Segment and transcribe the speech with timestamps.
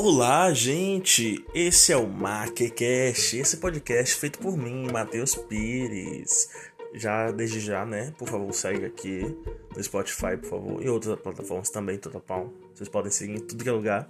[0.00, 1.44] Olá, gente!
[1.52, 6.48] Esse é o MaqueCast, esse podcast feito por mim, Matheus Pires.
[6.94, 8.14] Já, desde já, né?
[8.16, 9.36] Por favor, segue aqui
[9.76, 12.54] no Spotify, por favor, e outras plataformas também, Totapão.
[12.72, 14.08] Vocês podem seguir em tudo que é lugar,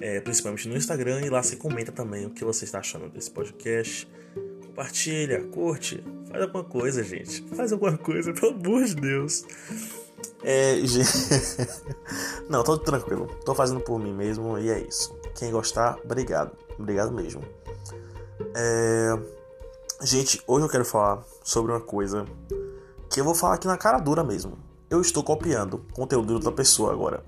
[0.00, 3.30] é, principalmente no Instagram, e lá você comenta também o que você está achando desse
[3.30, 4.08] podcast.
[4.68, 7.42] Compartilha, curte, faz alguma coisa, gente.
[7.54, 9.44] Faz alguma coisa, pelo amor de Deus.
[10.42, 10.76] É.
[12.48, 13.26] Não, tô tranquilo.
[13.44, 15.14] Tô fazendo por mim mesmo e é isso.
[15.34, 16.52] Quem gostar, obrigado.
[16.78, 17.42] Obrigado mesmo.
[18.54, 19.18] É...
[20.02, 22.24] Gente, hoje eu quero falar sobre uma coisa
[23.10, 24.58] que eu vou falar aqui na cara dura mesmo.
[24.88, 27.22] Eu estou copiando conteúdo de outra pessoa agora.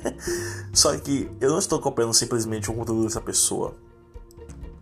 [0.72, 3.74] Só que eu não estou copiando simplesmente o conteúdo dessa pessoa.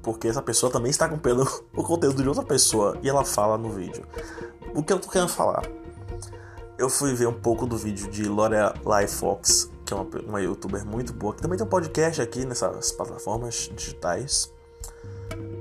[0.02, 3.70] Porque essa pessoa também está copiando o conteúdo de outra pessoa e ela fala no
[3.70, 4.04] vídeo.
[4.74, 5.62] O que eu tô querendo falar?
[6.84, 10.84] Eu fui ver um pouco do vídeo de Lorelai Fox, que é uma, uma youtuber
[10.84, 14.52] muito boa, que também tem um podcast aqui nessas plataformas digitais.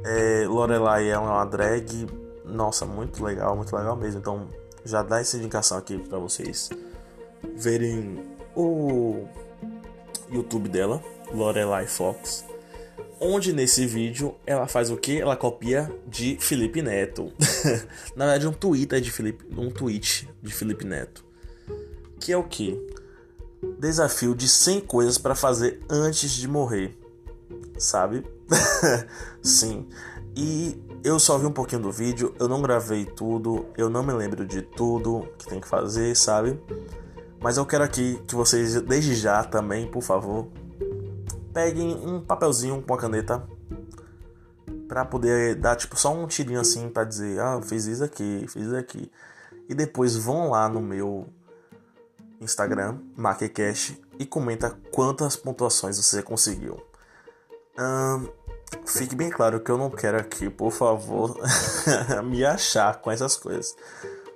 [0.03, 2.07] É, Lorelai é uma drag,
[2.43, 4.19] nossa, muito legal, muito legal mesmo.
[4.19, 4.49] Então
[4.83, 6.69] já dá essa indicação aqui para vocês
[7.55, 8.21] verem
[8.53, 9.25] o
[10.29, 11.01] YouTube dela,
[11.33, 12.43] Lorelai Fox
[13.23, 15.19] onde nesse vídeo ela faz o que?
[15.19, 17.31] Ela copia de Felipe Neto.
[18.15, 21.23] Na verdade, um tweet de Felipe, um tweet de Felipe Neto.
[22.19, 22.79] Que é o que?
[23.79, 26.97] Desafio de 100 coisas para fazer antes de morrer.
[27.77, 28.25] Sabe?
[29.41, 29.87] Sim.
[30.35, 34.13] E eu só vi um pouquinho do vídeo, eu não gravei tudo, eu não me
[34.13, 36.59] lembro de tudo que tem que fazer, sabe?
[37.39, 40.47] Mas eu quero aqui que vocês, desde já também, por favor,
[41.53, 43.47] peguem um papelzinho com a caneta
[44.87, 48.63] para poder dar tipo só um tirinho assim para dizer, ah, fiz isso aqui, fiz
[48.63, 49.11] isso aqui.
[49.69, 51.27] E depois vão lá no meu
[52.41, 56.81] Instagram, MakeCash, e comenta quantas pontuações você conseguiu.
[58.85, 61.37] Fique bem claro que eu não quero aqui, por favor,
[62.25, 63.75] me achar com essas coisas.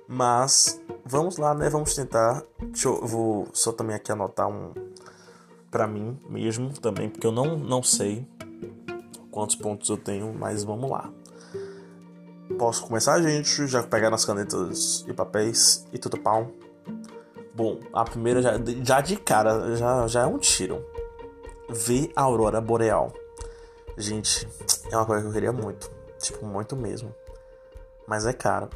[0.06, 1.68] Mas vamos lá, né?
[1.68, 2.42] Vamos tentar.
[2.62, 4.72] Deixa eu vou só também aqui anotar um,
[5.70, 8.26] para mim mesmo também, porque eu não, não sei
[9.30, 11.10] quantos pontos eu tenho, mas vamos lá.
[12.58, 13.66] Posso começar, gente?
[13.66, 16.50] Já pegar nas canetas e papéis e tudo pau.
[17.54, 18.52] Bom, a primeira já,
[18.82, 20.84] já de cara já, já é um tiro.
[21.68, 23.12] Ver a aurora boreal.
[23.96, 24.48] Gente,
[24.90, 25.90] é uma coisa que eu queria muito.
[26.18, 27.14] Tipo, muito mesmo.
[28.06, 28.70] Mas é caro.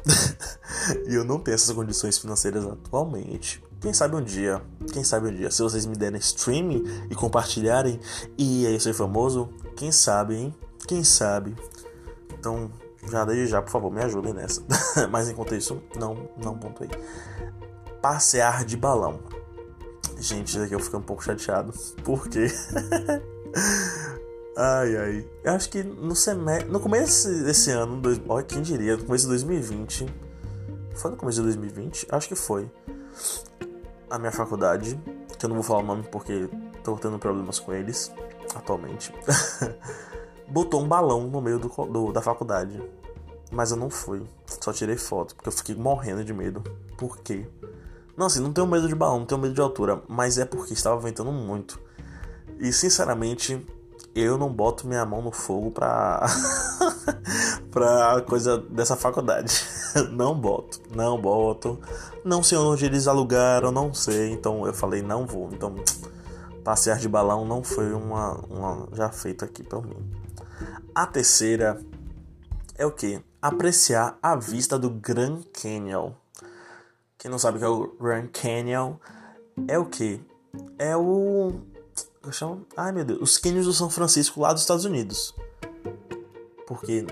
[1.07, 3.62] e eu não tenho essas condições financeiras atualmente.
[3.83, 4.61] Quem sabe um dia,
[4.93, 7.99] quem sabe um dia, se vocês me derem streaming e compartilharem
[8.37, 10.55] e aí ser famoso, quem sabe, hein?
[10.87, 11.53] Quem sabe?
[12.33, 12.71] Então,
[13.11, 14.63] já desde já, por favor, me ajudem nessa.
[15.11, 16.89] Mas enquanto isso, não, não pontuei.
[18.01, 19.19] Passear de balão.
[20.17, 21.73] Gente, isso aqui eu fico um pouco chateado.
[22.05, 22.47] Por quê?
[24.55, 25.29] ai, ai.
[25.43, 26.71] Eu acho que no semestre.
[26.71, 30.05] No começo desse ano, dois, quem diria, no começo de 2020.
[30.95, 32.07] Foi no começo de 2020?
[32.09, 32.71] Acho que foi
[34.09, 34.99] a minha faculdade,
[35.37, 36.49] que eu não vou falar o nome porque
[36.83, 38.11] tô tendo problemas com eles
[38.55, 39.13] atualmente,
[40.47, 42.81] botou um balão no meio do, do, da faculdade.
[43.51, 46.63] Mas eu não fui, só tirei foto, porque eu fiquei morrendo de medo.
[46.97, 47.47] Por quê?
[48.17, 50.73] Não, assim, não tenho medo de balão, não tenho medo de altura, mas é porque
[50.73, 51.79] estava ventando muito.
[52.59, 53.63] E sinceramente,
[54.15, 56.25] eu não boto minha mão no fogo pra.
[57.73, 59.65] pra coisa dessa faculdade.
[60.13, 61.79] não boto, não boto.
[62.23, 64.31] Não sei onde eles alugaram, não sei.
[64.31, 65.49] Então eu falei, não vou.
[65.51, 65.75] Então,
[66.63, 69.97] passear de balão não foi uma, uma já feita aqui pra mim.
[70.93, 71.81] A terceira
[72.77, 73.19] é o que?
[73.41, 76.11] Apreciar a vista do Grand Canyon.
[77.17, 78.95] Quem não sabe o que é o Grand Canyon,
[79.67, 80.21] é o que?
[80.77, 81.53] É o
[82.23, 85.35] eu chamo, ai meu Deus, os cânions do São Francisco lá dos Estados Unidos.
[86.73, 87.05] Porque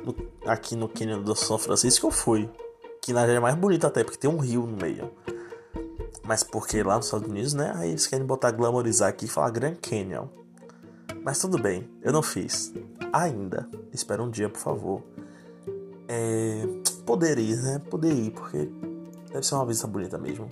[0.44, 2.50] aqui no cânion do São Francisco eu fui.
[3.00, 5.12] Que na verdade é mais bonito até, porque tem um rio no meio.
[6.24, 7.72] Mas porque lá nos Estados Unidos, né?
[7.76, 10.28] Aí eles querem botar glamorizar aqui e falar Grand Canyon.
[11.24, 12.74] Mas tudo bem, eu não fiz.
[13.14, 13.70] Ainda.
[13.94, 15.04] Espero um dia, por favor.
[16.08, 16.68] É,
[17.06, 17.80] poder ir, né?
[17.90, 18.70] Poder ir, porque
[19.32, 20.50] deve ser uma vista bonita mesmo.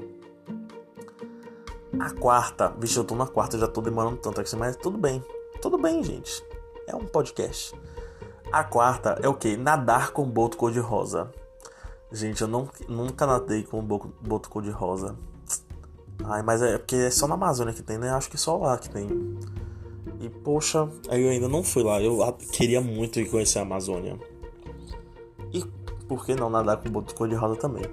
[1.99, 5.23] A quarta, vixe, eu tô na quarta, já tô demorando tanto aqui, mas tudo bem.
[5.61, 6.43] Tudo bem, gente.
[6.87, 7.73] É um podcast.
[8.51, 9.55] A quarta é o que?
[9.55, 11.31] Nadar com boto cor-de-rosa.
[12.11, 15.15] Gente, eu não, nunca nadei com boto cor-de-rosa.
[16.23, 18.09] Ai, mas é porque é só na Amazônia que tem, né?
[18.09, 19.07] Acho que só lá que tem.
[20.19, 22.01] E poxa, eu ainda não fui lá.
[22.01, 22.17] Eu
[22.51, 24.17] queria muito ir conhecer a Amazônia.
[25.53, 25.63] E
[26.07, 27.83] por que não nadar com boto cor-de-rosa também?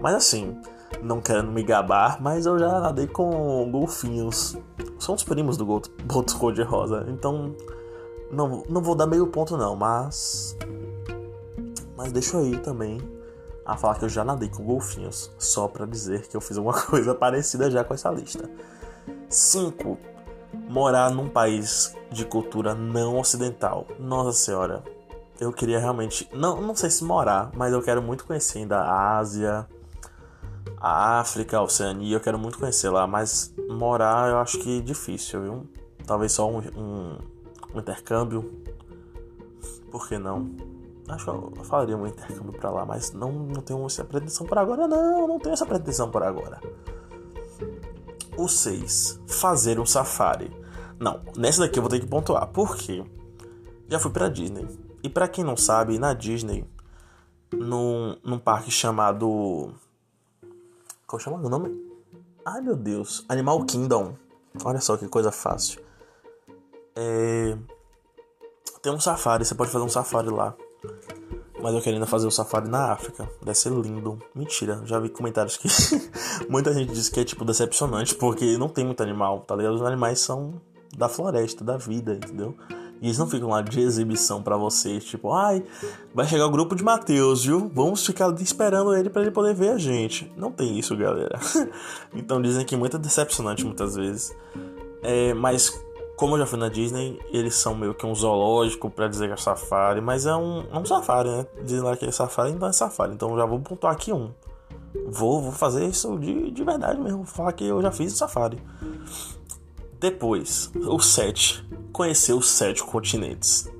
[0.00, 0.56] Mas assim,
[1.02, 4.56] não querendo me gabar, mas eu já nadei com golfinhos.
[4.98, 7.06] são os primos do Boto Cor-de-Rosa.
[7.08, 7.54] Então,
[8.34, 10.56] não, não vou dar meio ponto não, mas...
[11.96, 12.98] Mas deixo aí também
[13.64, 16.78] a falar que eu já nadei com golfinhos, só para dizer que eu fiz alguma
[16.84, 18.48] coisa parecida já com essa lista.
[19.28, 19.98] 5.
[20.68, 23.86] Morar num país de cultura não ocidental.
[23.98, 24.84] Nossa senhora,
[25.40, 29.18] eu queria realmente, não, não sei se morar, mas eu quero muito conhecer ainda a
[29.18, 29.66] Ásia,
[30.76, 35.42] a África, a Oceania, eu quero muito conhecer lá, mas morar eu acho que difícil,
[35.42, 35.68] viu?
[36.06, 37.18] Talvez só um, um,
[37.74, 38.62] um intercâmbio.
[39.90, 40.50] Por que não?
[41.08, 44.58] Acho que eu falaria um intercâmbio pra lá, mas não, não tenho essa pretensão por
[44.58, 45.28] agora, não.
[45.28, 46.60] Não tenho essa pretensão por agora.
[48.36, 49.20] O 6.
[49.26, 50.50] Fazer um safari.
[50.98, 52.46] Não, nessa daqui eu vou ter que pontuar.
[52.48, 53.04] Por quê?
[53.88, 54.66] Já fui pra Disney.
[55.02, 56.66] E para quem não sabe, na Disney,
[57.52, 59.74] num, num parque chamado.
[61.06, 61.78] Qual chama o nome?
[62.44, 63.24] Ai meu Deus.
[63.28, 64.16] Animal Kingdom.
[64.64, 65.83] Olha só que coisa fácil.
[66.96, 67.56] É...
[68.82, 70.54] Tem um safari, você pode fazer um safari lá.
[71.62, 73.28] Mas eu quero ainda fazer o safari na África.
[73.40, 74.18] Deve ser lindo.
[74.34, 75.68] Mentira, já vi comentários que
[76.48, 79.74] muita gente diz que é tipo decepcionante, porque não tem muito animal, tá ligado?
[79.74, 80.60] Os animais são
[80.96, 82.54] da floresta, da vida, entendeu?
[83.00, 85.62] E eles não ficam lá de exibição para vocês, tipo, ai,
[86.14, 87.70] vai chegar o grupo de Mateus, viu?
[87.74, 90.32] Vamos ficar esperando ele para ele poder ver a gente.
[90.36, 91.38] Não tem isso, galera.
[92.14, 94.34] então dizem que é muito decepcionante muitas vezes.
[95.02, 95.83] É, mas
[96.16, 99.34] como eu já fui na Disney, eles são meio que um zoológico para dizer que
[99.34, 101.46] é safari, mas é um, é um safari, né?
[101.62, 103.12] Dizem lá que é safari, então é safari.
[103.12, 104.32] Então já vou pontuar aqui um.
[105.08, 107.18] Vou, vou fazer isso de, de verdade mesmo.
[107.18, 108.58] Vou falar que eu já fiz o safari.
[109.98, 111.66] Depois, o 7.
[111.92, 113.70] Conhecer os sete continentes.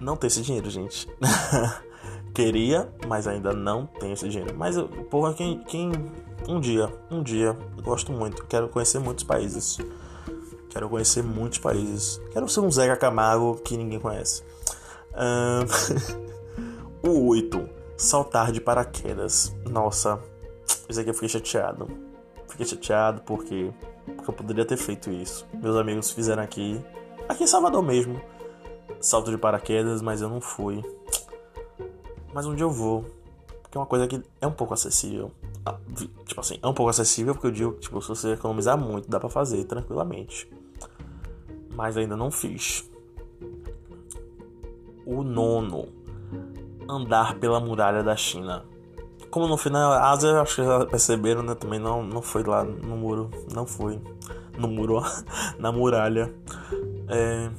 [0.00, 1.08] Não tem esse dinheiro, gente.
[2.34, 4.54] Queria, mas ainda não tenho esse dinheiro.
[4.56, 4.76] Mas,
[5.10, 5.92] porra, quem, quem.
[6.48, 8.44] Um dia, um dia, gosto muito.
[8.46, 9.78] Quero conhecer muitos países.
[10.74, 12.20] Quero conhecer muitos países.
[12.32, 14.42] Quero ser um Zeca Camargo que ninguém conhece.
[15.14, 15.62] Um...
[17.08, 17.68] o 8.
[17.96, 19.54] Saltar de paraquedas.
[19.70, 20.20] Nossa,
[20.88, 21.88] isso aqui eu fiquei chateado.
[22.48, 23.72] Fiquei chateado porque,
[24.16, 25.46] porque eu poderia ter feito isso.
[25.54, 26.84] Meus amigos fizeram aqui.
[27.28, 28.20] Aqui em Salvador mesmo.
[29.00, 30.82] Salto de paraquedas, mas eu não fui.
[32.32, 33.04] Mas um dia eu vou.
[33.62, 35.30] Porque é uma coisa que é um pouco acessível.
[35.64, 35.78] Ah,
[36.26, 39.20] tipo assim, é um pouco acessível porque eu digo, tipo, se você economizar muito, dá
[39.20, 40.52] para fazer tranquilamente
[41.74, 42.90] mas ainda não fiz.
[45.04, 45.88] O nono,
[46.88, 48.64] andar pela muralha da China.
[49.30, 51.54] Como no final a Ásia, acho que já perceberam, né?
[51.54, 54.00] Também não, não foi lá no muro, não foi
[54.56, 55.02] no muro,
[55.58, 56.32] na muralha.
[57.08, 57.50] É...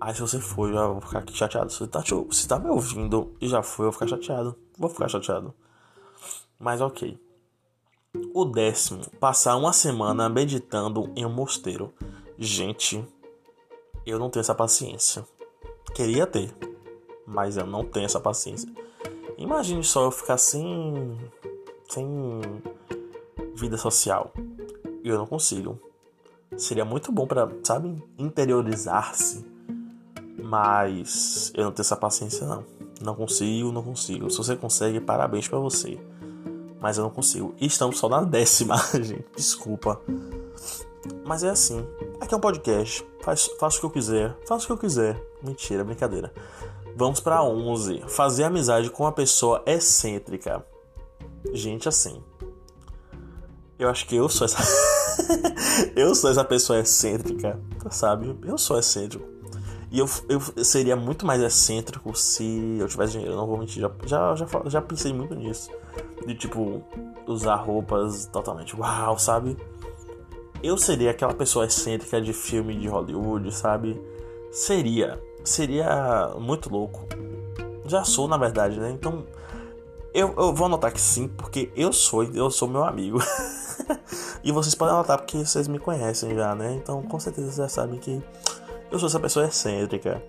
[0.00, 1.72] Aí se você for, já vou ficar aqui chateado.
[1.72, 4.54] Se tá, se tá me ouvindo e já foi, eu vou ficar chateado.
[4.78, 5.54] Vou ficar chateado.
[6.58, 7.18] Mas ok.
[8.34, 11.92] O décimo, passar uma semana meditando em um mosteiro.
[12.38, 13.04] Gente,
[14.06, 15.24] eu não tenho essa paciência.
[15.94, 16.54] Queria ter,
[17.26, 18.68] mas eu não tenho essa paciência.
[19.38, 21.18] Imagine só eu ficar sem
[21.88, 22.40] sem
[23.54, 24.32] vida social.
[25.02, 25.78] Eu não consigo.
[26.56, 29.44] Seria muito bom para, sabe, interiorizar-se.
[30.42, 32.64] Mas eu não tenho essa paciência não.
[33.00, 34.30] Não consigo, não consigo.
[34.30, 35.98] Se você consegue, parabéns para você.
[36.80, 37.54] Mas eu não consigo.
[37.60, 39.24] E estamos só na décima, gente.
[39.34, 40.00] Desculpa.
[41.26, 41.84] Mas é assim.
[42.20, 43.04] Aqui é um podcast.
[43.24, 44.36] Faço o que eu quiser.
[44.46, 45.20] Faço o que eu quiser.
[45.42, 46.32] Mentira, brincadeira.
[46.94, 48.04] Vamos para 11.
[48.06, 50.64] Fazer amizade com uma pessoa excêntrica.
[51.52, 52.22] Gente, assim.
[53.78, 54.58] Eu acho que eu sou essa.
[55.96, 57.58] eu sou essa pessoa excêntrica,
[57.90, 58.38] sabe?
[58.44, 59.26] Eu sou excêntrico.
[59.90, 63.34] E eu, eu seria muito mais excêntrico se eu tivesse dinheiro.
[63.34, 63.80] Não vou mentir.
[63.80, 65.70] Já, já, já, já pensei muito nisso.
[66.26, 66.82] De tipo,
[67.26, 69.56] usar roupas totalmente uau, sabe?
[70.64, 74.00] Eu seria aquela pessoa excêntrica de filme de Hollywood, sabe?
[74.50, 75.22] Seria.
[75.44, 77.06] Seria muito louco.
[77.86, 78.90] Já sou, na verdade, né?
[78.90, 79.26] Então.
[80.14, 83.18] Eu, eu vou anotar que sim, porque eu sou, eu sou meu amigo.
[84.44, 86.72] e vocês podem anotar porque vocês me conhecem já, né?
[86.74, 88.22] Então com certeza vocês já sabem que
[88.92, 90.22] eu sou essa pessoa excêntrica.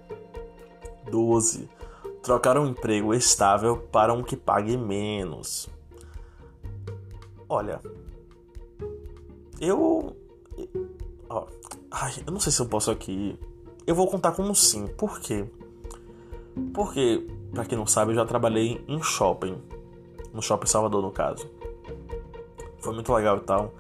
[1.12, 1.70] 12.
[2.24, 5.70] Trocar um emprego estável para um que pague menos.
[7.48, 7.80] Olha,
[9.62, 10.16] eu
[11.30, 11.46] Ó,
[11.92, 13.38] ai, eu não sei se eu posso aqui.
[13.86, 14.88] Eu vou contar como sim.
[14.88, 15.46] Por quê?
[16.74, 19.62] Porque, pra quem não sabe, eu já trabalhei em shopping.
[20.34, 21.50] No shopping Salvador, no caso.
[22.80, 23.74] Foi muito legal e tal.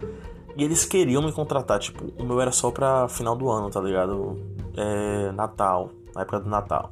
[0.58, 3.82] E eles queriam me contratar, tipo, o meu era só pra final do ano, tá
[3.82, 4.40] ligado?
[4.76, 6.92] É, Natal, na época do Natal.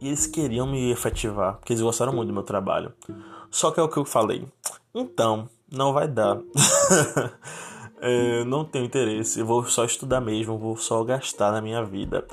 [0.00, 2.92] E eles queriam me efetivar, porque eles gostaram muito do meu trabalho.
[3.50, 4.46] Só que é o que eu falei.
[4.92, 6.38] Então, não vai dar.
[8.06, 12.26] é, não tenho interesse, eu vou só estudar mesmo, vou só gastar na minha vida.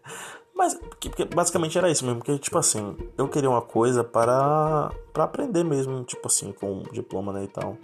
[0.56, 0.80] Mas
[1.34, 6.02] basicamente era isso mesmo, porque tipo assim, eu queria uma coisa para para aprender mesmo,
[6.04, 7.76] tipo assim, com diploma né, e tal.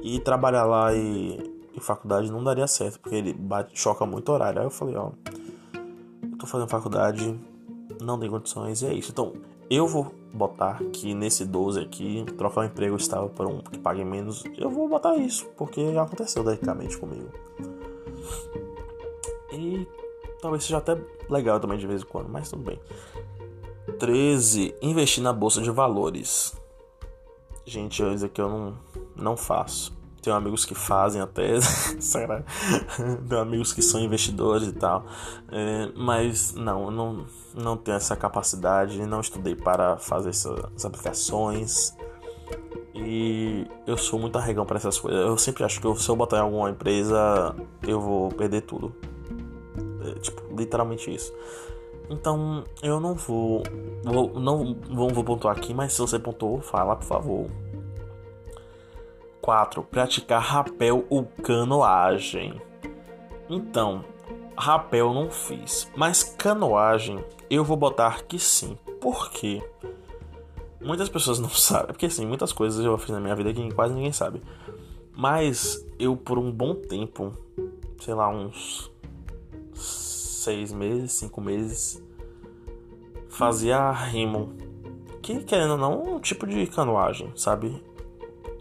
[0.00, 1.36] E trabalhar lá e
[1.76, 4.60] em faculdade não daria certo, porque ele bate, choca muito horário.
[4.60, 5.10] Aí eu falei, ó,
[6.22, 7.38] eu tô fazendo faculdade,
[8.00, 9.10] não tem condições, e é isso.
[9.10, 9.34] Então,
[9.68, 13.78] eu vou botar que nesse 12 aqui, trocar o um emprego estável por um que
[13.78, 17.28] pague menos, eu vou botar isso, porque já aconteceu delicadamente comigo.
[19.52, 19.86] E
[20.40, 20.96] talvez seja até
[21.28, 22.80] legal também de vez em quando, mas tudo bem.
[23.98, 24.74] 13.
[24.82, 26.54] Investir na bolsa de valores.
[27.64, 28.78] Gente, isso aqui eu não,
[29.16, 29.96] não faço.
[30.22, 31.60] Tenho amigos que fazem até,
[32.00, 32.42] será?
[33.28, 35.04] Tenho amigos que são investidores e tal.
[35.50, 37.26] É, mas não, eu não,
[37.58, 41.96] não tenho essa capacidade, não estudei para fazer essas aplicações.
[42.94, 45.20] E eu sou muito arregão para essas coisas.
[45.20, 47.54] Eu sempre acho que se eu botar em alguma empresa,
[47.86, 48.94] eu vou perder tudo.
[50.04, 51.32] É, tipo, literalmente isso.
[52.10, 53.62] Então, eu não vou,
[54.02, 57.50] vou não, não vou pontuar aqui, mas se você pontuou, fala, por favor.
[59.40, 59.82] 4.
[59.84, 62.60] Praticar rapel ou canoagem.
[63.48, 64.04] Então,
[64.56, 68.76] rapel não fiz, mas canoagem eu vou botar que sim.
[69.00, 69.62] Por quê?
[70.80, 73.94] Muitas pessoas não sabem, porque assim, muitas coisas eu fiz na minha vida que quase
[73.94, 74.42] ninguém sabe.
[75.16, 77.32] Mas eu por um bom tempo,
[78.00, 78.90] sei lá, uns
[79.74, 82.02] seis meses, cinco meses,
[83.28, 84.52] fazia remo.
[85.20, 87.82] Que querendo ou não, um tipo de canoagem, sabe?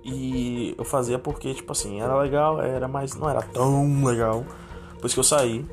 [0.04, 4.46] E eu fazia porque, tipo assim, era legal, era, mas não era tão legal.
[5.00, 5.66] Por isso que eu saí.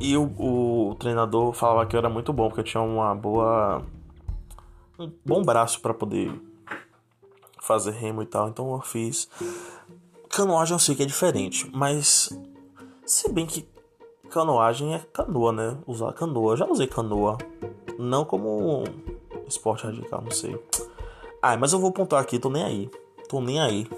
[0.00, 3.82] E o, o treinador falava que eu era muito bom, porque eu tinha uma boa.
[4.98, 6.32] um bom braço para poder
[7.60, 8.48] fazer remo e tal.
[8.48, 9.28] Então eu fiz.
[10.30, 12.30] Canoagem eu sei que é diferente, mas.
[13.04, 13.68] Se bem que
[14.30, 15.76] Canoagem é canoa, né?
[15.86, 16.56] Usar canoa.
[16.56, 17.36] Já usei canoa.
[17.98, 18.84] Não como
[19.46, 20.56] esporte radical, não sei.
[21.42, 22.90] Ah, mas eu vou pontuar aqui, tô nem aí.
[23.28, 23.88] Tô nem aí.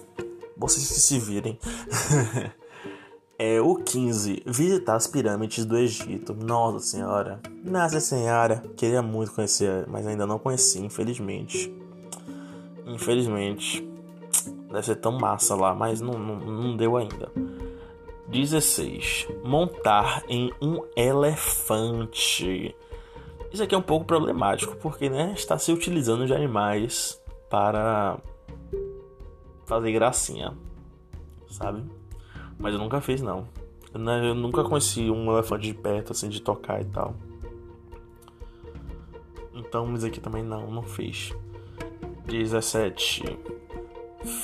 [0.57, 1.59] Vocês que se virem.
[3.45, 4.45] é o 15.
[4.47, 6.33] Visitar as pirâmides do Egito.
[6.33, 7.41] Nossa senhora.
[7.65, 8.63] Nossa senhora.
[8.77, 11.75] Queria muito conhecer, mas ainda não conheci, infelizmente.
[12.87, 13.85] Infelizmente.
[14.71, 17.33] Deve ser tão massa lá, mas não, não, não deu ainda.
[18.29, 19.27] 16.
[19.43, 22.77] Montar em um elefante.
[23.53, 27.21] Isso aqui é um pouco problemático, porque né, está se utilizando de animais
[27.51, 28.19] para
[29.67, 30.57] fazer gracinha,
[31.51, 32.02] sabe?
[32.63, 33.49] Mas eu nunca fiz não.
[33.93, 37.15] Eu nunca conheci um elefante de perto, assim, de tocar e tal.
[39.53, 41.35] Então, isso aqui também não, não fiz.
[42.25, 43.39] 17.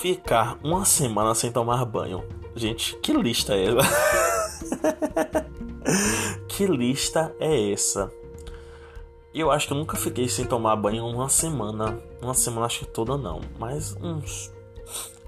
[0.01, 2.25] Ficar uma semana sem tomar banho.
[2.57, 5.47] Gente, que lista é essa?
[6.49, 8.13] que lista é essa?
[9.33, 12.03] Eu acho que eu nunca fiquei sem tomar banho uma semana.
[12.21, 13.41] Uma semana acho que toda não.
[13.59, 14.53] Mas uns.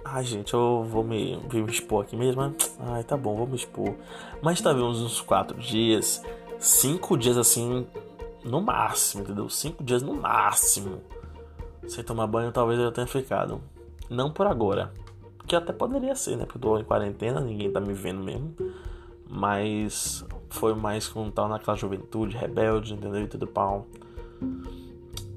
[0.04, 2.54] Ai, gente, eu vou me, vou me expor aqui mesmo.
[2.78, 3.94] Ai, tá bom, vou me expor.
[4.42, 6.22] Mas talvez tá uns quatro dias.
[6.58, 7.86] Cinco dias assim.
[8.44, 9.48] No máximo, entendeu?
[9.50, 11.02] Cinco dias no máximo.
[11.86, 13.60] Sem tomar banho, talvez eu tenha ficado.
[14.08, 14.92] Não por agora.
[15.46, 16.46] Que até poderia ser, né?
[16.46, 18.54] Porque eu tô em quarentena, ninguém tá me vendo mesmo.
[19.28, 23.22] Mas foi mais quando tava naquela juventude rebelde, entendeu?
[23.22, 23.86] E tudo pau.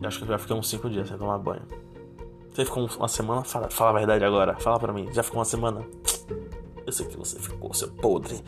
[0.04, 1.64] Acho que eu já fiquei uns 5 dias sem tomar banho.
[2.54, 3.44] Você ficou uma semana?
[3.44, 4.56] Fala, fala a verdade agora.
[4.60, 5.10] Fala pra mim.
[5.12, 5.84] Já ficou uma semana?
[6.86, 8.44] Eu sei que você ficou, seu podre.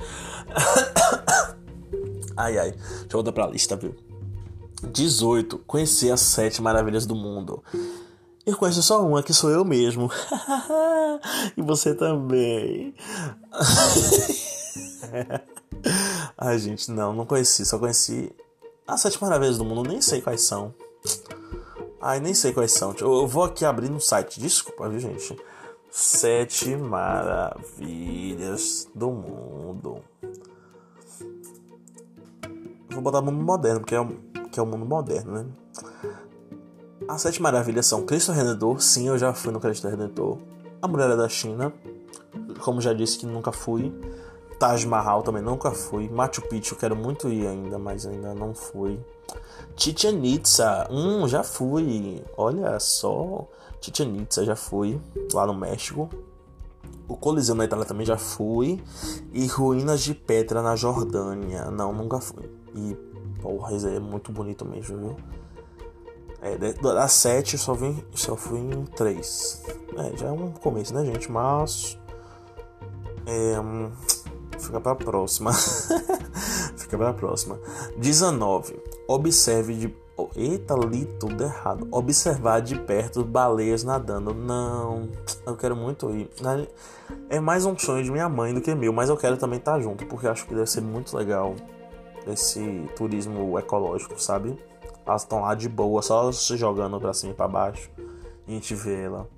[2.37, 2.71] ai, ai.
[2.71, 3.95] Deixa eu voltar pra lista, viu?
[4.83, 5.57] 18.
[5.59, 7.63] Conhecer as sete maravilhas do mundo.
[8.45, 10.11] Eu conheço só uma, que sou eu mesmo.
[11.57, 12.93] e você também.
[16.37, 17.65] Ai, gente, não, não conheci.
[17.65, 18.31] Só conheci
[18.87, 19.89] as Sete Maravilhas do Mundo.
[19.89, 20.73] Nem sei quais são.
[22.01, 22.93] Ai, nem sei quais são.
[22.99, 24.39] Eu vou aqui abrir no site.
[24.39, 25.35] Desculpa, viu, gente?
[25.89, 27.57] Sete Maravilhas
[28.93, 30.03] do Mundo.
[32.89, 34.07] Vou botar mundo moderno, porque é, o,
[34.51, 35.45] que é o mundo moderno, né?
[37.07, 40.37] As Sete Maravilhas são Cristo Redentor, sim, eu já fui no Cristo Redentor.
[40.81, 41.73] A Muralha da China,
[42.61, 43.93] como já disse que nunca fui.
[44.57, 46.09] Taj Mahal também nunca fui.
[46.09, 48.99] Machu Picchu quero muito ir ainda, mas ainda não fui.
[49.77, 52.23] Chichen Itza, hum, já fui.
[52.37, 53.47] Olha só,
[53.81, 54.99] Chichen Itza já fui
[55.33, 56.09] lá no México.
[57.07, 58.81] O Coliseu na Itália também já fui.
[59.33, 61.69] E Ruínas de Petra na Jordânia.
[61.69, 62.49] Não, nunca fui.
[62.73, 62.95] E,
[63.41, 65.15] porra, isso é muito bonito mesmo, viu?
[66.41, 69.63] É, das sete eu só, vim, só fui em três.
[69.97, 71.31] É, já é um começo, né, gente?
[71.31, 71.97] Mas.
[73.25, 73.91] É, hum,
[74.59, 75.51] fica pra próxima.
[76.77, 77.59] fica pra próxima.
[77.97, 78.94] 19.
[79.07, 80.05] Observe de.
[80.35, 81.87] Eita, li tudo errado.
[81.91, 84.33] Observar de perto baleias nadando.
[84.33, 85.09] Não,
[85.45, 86.29] eu quero muito ir.
[87.29, 89.79] É mais um sonho de minha mãe do que meu, mas eu quero também estar
[89.79, 91.55] junto, porque acho que deve ser muito legal
[92.25, 94.57] esse turismo ecológico, sabe?
[95.05, 97.91] Elas estão lá de boa, só se jogando pra cima e pra baixo.
[98.47, 99.29] E a gente vê ela.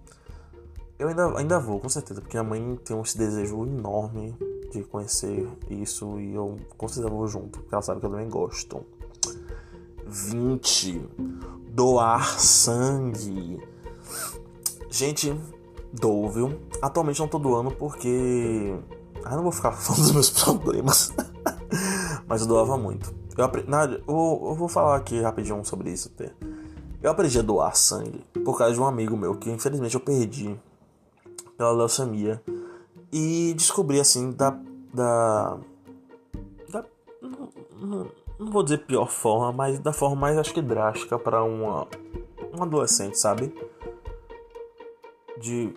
[0.97, 4.35] Eu ainda, ainda vou, com certeza, porque a mãe tem esse desejo enorme
[4.71, 8.29] de conhecer isso e eu com certeza vou junto, porque ela sabe que eu também
[8.29, 8.85] gosto.
[10.07, 11.01] 20.
[11.69, 13.61] Doar sangue.
[14.89, 15.39] Gente,
[15.93, 16.59] dou, viu?
[16.81, 18.75] Atualmente não tô doando porque.
[19.23, 21.13] Ah, não vou ficar falando dos meus problemas.
[22.27, 23.13] Mas eu doava muito.
[23.37, 26.33] Eu, aprendi, eu, eu vou falar aqui rapidinho sobre isso até.
[27.01, 30.59] Eu aprendi a doar sangue por causa de um amigo meu que infelizmente eu perdi
[31.57, 32.41] pela leucemia.
[33.11, 34.49] E descobri assim da.
[34.93, 35.57] da,
[36.69, 36.85] da
[38.39, 41.87] não, vou dizer pior forma, mas da forma mais acho que drástica para uma
[42.53, 43.53] um adolescente, sabe?
[45.39, 45.73] De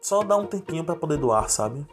[0.00, 1.86] só dar um tempinho para poder doar, sabe?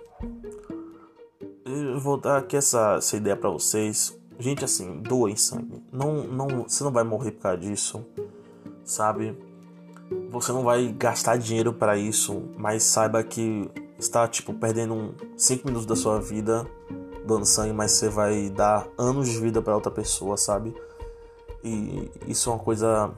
[1.66, 4.18] Eu vou dar aqui essa, essa ideia para vocês.
[4.40, 5.84] Gente, assim, doem sangue.
[5.92, 8.06] Não, não, você não vai morrer por causa disso,
[8.84, 9.38] sabe?
[10.32, 13.70] Você não vai gastar dinheiro para isso, mas saiba que
[14.00, 16.66] está tipo perdendo 5 minutos da sua vida
[17.26, 20.76] dando sangue, mas você vai dar anos de vida para outra pessoa, sabe?
[21.64, 23.12] E isso é uma coisa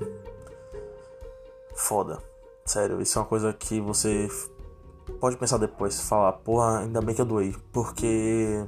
[1.75, 2.19] foda.
[2.65, 4.29] Sério, isso é uma coisa que você
[5.19, 8.63] pode pensar depois, falar, porra, ainda bem que eu doei, porque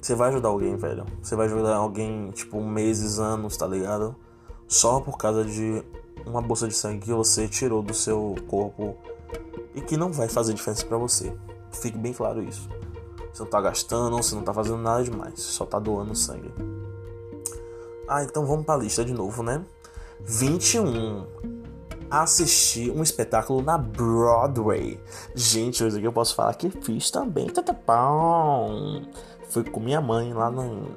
[0.00, 1.04] você vai ajudar alguém, velho.
[1.22, 4.16] Você vai ajudar alguém, tipo, meses, anos, tá ligado?
[4.66, 5.82] Só por causa de
[6.26, 8.96] uma bolsa de sangue que você tirou do seu corpo
[9.74, 11.32] e que não vai fazer diferença para você.
[11.72, 12.68] Fique bem claro isso.
[13.32, 16.52] Você não tá gastando, você não tá fazendo nada demais, só tá doando sangue.
[18.08, 19.64] Ah, então vamos pra lista de novo, né?
[20.20, 21.26] 21.
[22.10, 25.00] Assistir um espetáculo na Broadway.
[25.32, 27.48] Gente, hoje aqui eu posso falar que fiz também.
[27.48, 27.76] Tá, tá.
[29.48, 30.88] Fui com minha mãe lá no,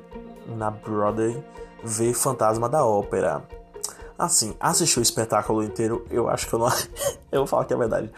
[0.58, 1.43] na Broadway
[1.84, 3.43] ver Fantasma da Ópera.
[4.17, 6.67] Assim, assistir o espetáculo inteiro, eu acho que eu não.
[7.32, 8.12] eu vou falar que é verdade.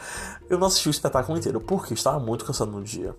[0.49, 3.15] Eu não assisti o espetáculo inteiro porque estava muito cansado no dia.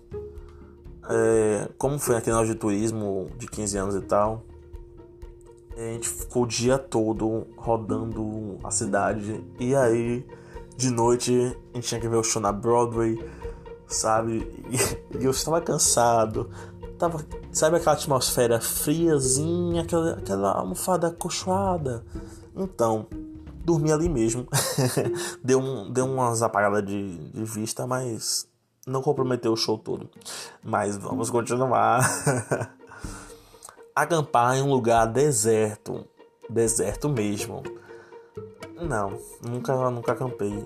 [1.09, 4.43] É, como foi aquele de turismo de 15 anos e tal,
[5.75, 9.43] a gente ficou o dia todo rodando a cidade.
[9.59, 10.25] E aí,
[10.75, 11.31] de noite,
[11.73, 13.17] a gente tinha que ver o show na Broadway,
[13.87, 14.51] sabe?
[14.69, 16.49] E, e eu estava cansado
[16.97, 22.03] tava, sabe aquela atmosfera friazinha, aquela, aquela almofada acolchoada?
[22.55, 23.07] Então,
[23.63, 24.47] dormi ali mesmo.
[25.43, 28.47] deu, um, deu umas apagadas de, de vista, mas
[28.87, 30.09] não comprometeu o show todo.
[30.63, 32.01] Mas vamos continuar.
[33.95, 36.05] Acampar em um lugar deserto.
[36.49, 37.61] Deserto mesmo.
[38.79, 40.65] Não, nunca, nunca acampei.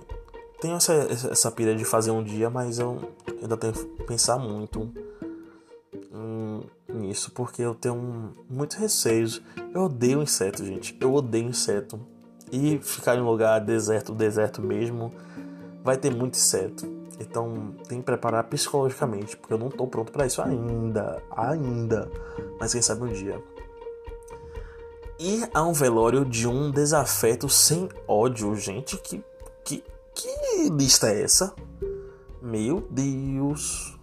[0.59, 3.01] Tenho essa, essa pira de fazer um dia, mas eu
[3.41, 4.91] ainda tenho que pensar muito
[7.11, 9.27] nisso porque eu tenho muito receio.
[9.73, 10.95] Eu odeio inseto, gente.
[10.99, 11.99] Eu odeio inseto.
[12.51, 15.13] E ficar em um lugar deserto, deserto mesmo,
[15.83, 17.00] vai ter muito inseto.
[17.21, 22.11] Então tem que preparar psicologicamente, porque eu não tô pronto para isso ainda, ainda.
[22.59, 23.41] Mas quem sabe um dia.
[25.19, 29.23] Ir a um velório de um desafeto sem ódio, gente, que
[29.63, 29.83] que
[30.15, 31.53] que lista é essa?
[32.41, 33.97] Meu Deus.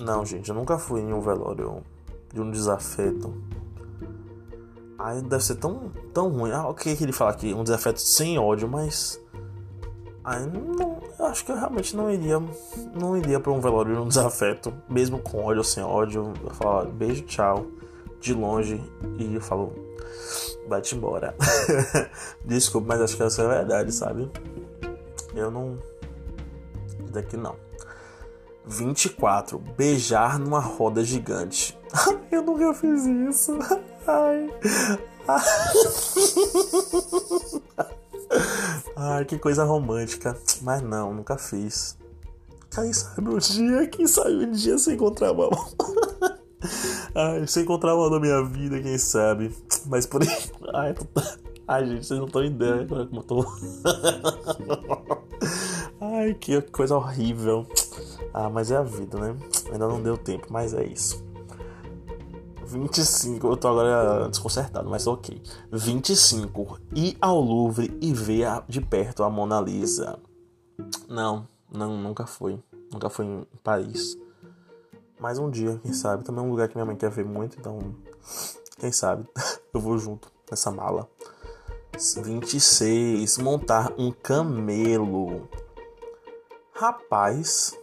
[0.00, 1.82] Não, gente, eu nunca fui em um velório
[2.32, 3.32] de um desafeto.
[4.98, 6.50] Aí deve ser tão, tão ruim.
[6.50, 7.52] Ah, o que, ele fala aqui?
[7.52, 9.20] Um desafeto sem ódio, mas.
[10.24, 10.93] Aí não,
[11.24, 12.40] eu acho que eu realmente não iria.
[12.94, 16.32] Não iria pra um velório de um desafeto, mesmo com ódio ou sem ódio.
[16.42, 17.66] Eu falo, beijo, tchau,
[18.20, 18.82] de longe,
[19.18, 19.72] e eu falo,
[20.68, 21.34] vai-te embora.
[22.44, 24.30] Desculpa, mas acho que essa é a verdade, sabe?
[25.34, 25.78] Eu não.
[27.10, 27.56] Daqui não.
[28.66, 29.58] 24.
[29.58, 31.78] Beijar numa roda gigante.
[32.30, 33.58] Eu nunca fiz isso.
[34.06, 34.50] Ai.
[35.28, 35.44] Ai,
[39.26, 40.36] que coisa romântica.
[40.62, 41.96] Mas não, nunca fiz.
[42.70, 45.50] Quem sabe um dia, quem sabe um dia sem contramão.
[47.14, 49.56] Ai, sem contramão na minha vida, quem sabe.
[49.86, 50.28] Mas por aí.
[50.74, 51.06] Ai, tô...
[51.66, 53.46] Ai gente, vocês não estão ideia como eu tô.
[56.00, 57.66] Ai, que coisa horrível.
[58.34, 59.36] Ah, mas é a vida, né?
[59.72, 61.24] Ainda não deu tempo, mas é isso.
[62.64, 65.40] 25, eu tô agora desconcertado, mas ok.
[65.70, 66.78] 25.
[66.94, 70.18] Ir ao Louvre e ver de perto a Mona Lisa.
[71.08, 72.58] Não, não, nunca fui.
[72.92, 74.18] Nunca fui em Paris.
[75.20, 76.24] Mais um dia, quem sabe.
[76.24, 77.94] Também é um lugar que minha mãe quer ver muito, então.
[78.78, 79.26] Quem sabe?
[79.72, 81.08] Eu vou junto nessa mala.
[81.92, 83.38] 26.
[83.38, 85.48] Montar um camelo.
[86.72, 87.78] Rapaz.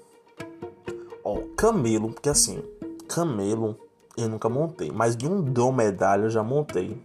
[1.24, 2.64] Ó, camelo, porque assim,
[3.08, 3.78] camelo
[4.18, 7.02] eu nunca montei, mas de um dromedário eu já montei.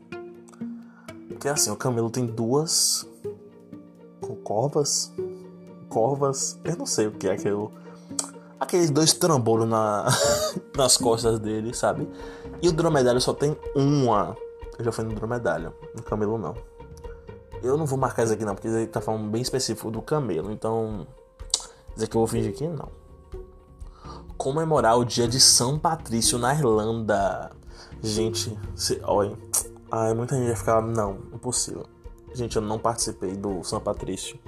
[1.28, 3.06] Porque assim, o camelo tem duas
[4.42, 5.12] corvas,
[5.88, 7.72] corvas, eu não sei o que é aquilo.
[8.58, 10.06] Aqueles dois trambolhos na,
[10.76, 12.08] nas costas dele, sabe?
[12.62, 14.36] E o dromedário só tem uma.
[14.78, 16.54] Eu já fui no dromedário, no camelo não.
[17.62, 20.52] Eu não vou marcar isso aqui não, porque ele tá falando bem específico do camelo,
[20.52, 21.06] então.
[21.94, 22.88] Dizer que eu vou fingir que não.
[24.36, 27.50] Comemorar o dia de São Patrício na Irlanda.
[28.02, 29.36] Gente, se, olha.
[29.90, 30.82] Ai, muita gente vai ficar.
[30.82, 31.86] Não, impossível.
[32.34, 34.38] Gente, eu não participei do São Patrício.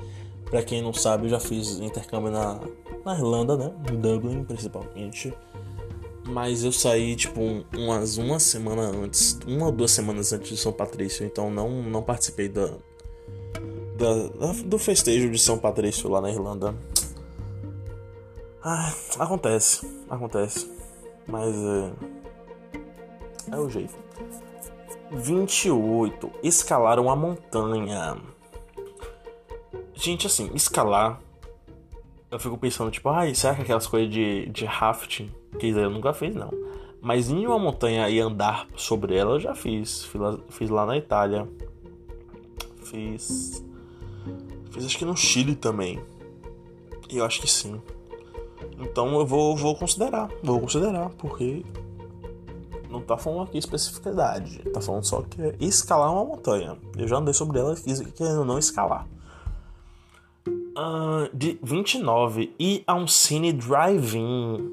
[0.50, 2.60] Pra quem não sabe, eu já fiz intercâmbio na,
[3.04, 3.72] na Irlanda, né?
[3.90, 5.34] Em Dublin, principalmente.
[6.26, 7.40] Mas eu saí, tipo,
[7.74, 12.02] umas uma semana antes, uma ou duas semanas antes de São Patrício, então não, não
[12.02, 12.66] participei da,
[13.96, 16.74] da, do festejo de São Patrício lá na Irlanda.
[18.62, 20.70] Ah, acontece, acontece.
[21.26, 21.92] Mas é.
[23.52, 23.94] É o jeito.
[25.10, 26.30] 28.
[26.42, 28.16] Escalar uma montanha.
[29.94, 31.20] Gente, assim, escalar.
[32.30, 35.32] Eu fico pensando, tipo, ai, será que aquelas coisas de, de rafting?
[35.58, 36.50] Que eu nunca fiz, não.
[37.00, 40.04] Mas em uma montanha e andar sobre ela eu já fiz.
[40.04, 41.48] Fiz lá, fiz lá na Itália.
[42.82, 43.64] Fiz.
[44.70, 46.02] Fiz acho que no Chile também.
[47.08, 47.80] Eu acho que sim.
[48.78, 50.28] Então eu vou, vou considerar.
[50.42, 51.64] Vou considerar, porque
[52.90, 56.76] não tá falando aqui especificidade, tá falando só que é escalar uma montanha.
[56.96, 57.74] Eu já andei sobre ela
[58.16, 59.06] querendo não escalar.
[60.46, 64.72] Uh, de 29, ir a um cine drive-in.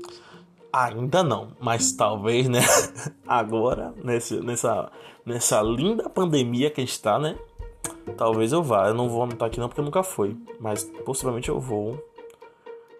[0.71, 2.59] Ainda não, mas talvez, né?
[3.25, 4.91] Agora, nesse, nessa,
[5.25, 7.37] nessa linda pandemia que está, né?
[8.17, 8.89] Talvez eu vá.
[8.89, 10.37] Eu não vou anotar aqui não porque nunca foi.
[10.59, 11.97] Mas possivelmente eu vou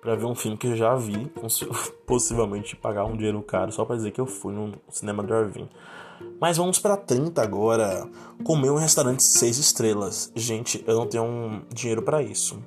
[0.06, 1.32] para ver um filme que eu já vi,
[2.06, 5.68] possivelmente pagar um dinheiro caro só para dizer que eu fui no cinema drive-in.
[6.40, 8.08] Mas vamos para 30 agora.
[8.44, 10.32] Comer um restaurante 6 estrelas.
[10.36, 12.62] Gente, eu não tenho um dinheiro para isso.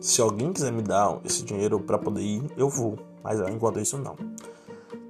[0.00, 2.98] Se alguém quiser me dar esse dinheiro para poder ir, eu vou.
[3.22, 4.16] Mas enquanto isso, não.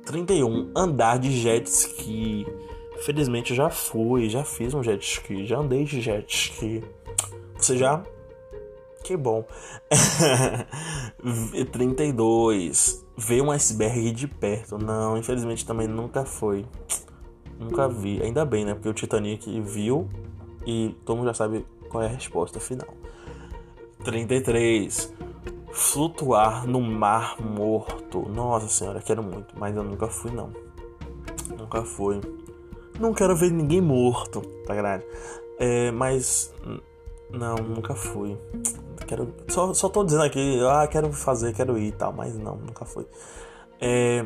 [0.05, 0.71] 31.
[0.77, 2.47] Andar de jet ski.
[3.01, 6.85] Felizmente eu já fui, já fiz um jet ski, já andei de jet ski.
[7.57, 8.03] Você já
[9.11, 9.45] que bom.
[11.73, 13.05] 32.
[13.17, 14.79] Ver um iceberg de perto.
[14.79, 16.65] Não, infelizmente também nunca foi.
[17.59, 18.23] Nunca vi.
[18.23, 18.73] Ainda bem, né?
[18.73, 20.09] Porque o Titanic viu
[20.65, 22.87] e todo mundo já sabe qual é a resposta final.
[24.05, 25.13] 33.
[25.73, 28.29] Flutuar no mar morto.
[28.29, 30.53] Nossa senhora, quero muito, mas eu nunca fui não.
[31.59, 32.21] Nunca fui.
[33.01, 35.05] Não quero ver ninguém morto, tá grande.
[35.59, 36.55] É, mas
[37.33, 38.37] não, nunca fui.
[39.11, 42.55] Quero, só, só tô dizendo aqui, ah, quero fazer, quero ir e tal, mas não,
[42.55, 43.05] nunca fui.
[43.81, 44.25] É,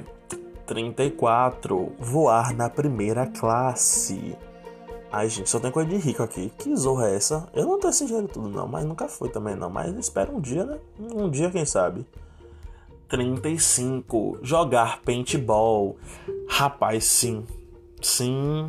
[0.67, 1.95] 34.
[1.99, 4.37] Voar na primeira classe.
[5.11, 6.53] Ai, gente, só tem coisa de rico aqui.
[6.59, 7.49] Que zorra é essa?
[7.55, 9.71] Eu não tenho esse dinheiro tudo, não, mas nunca fui também, não.
[9.71, 10.79] Mas espero um dia, né?
[11.01, 12.05] Um dia, quem sabe.
[13.09, 14.41] 35.
[14.43, 15.97] Jogar paintball.
[16.47, 17.47] Rapaz, sim.
[18.03, 18.69] Sim,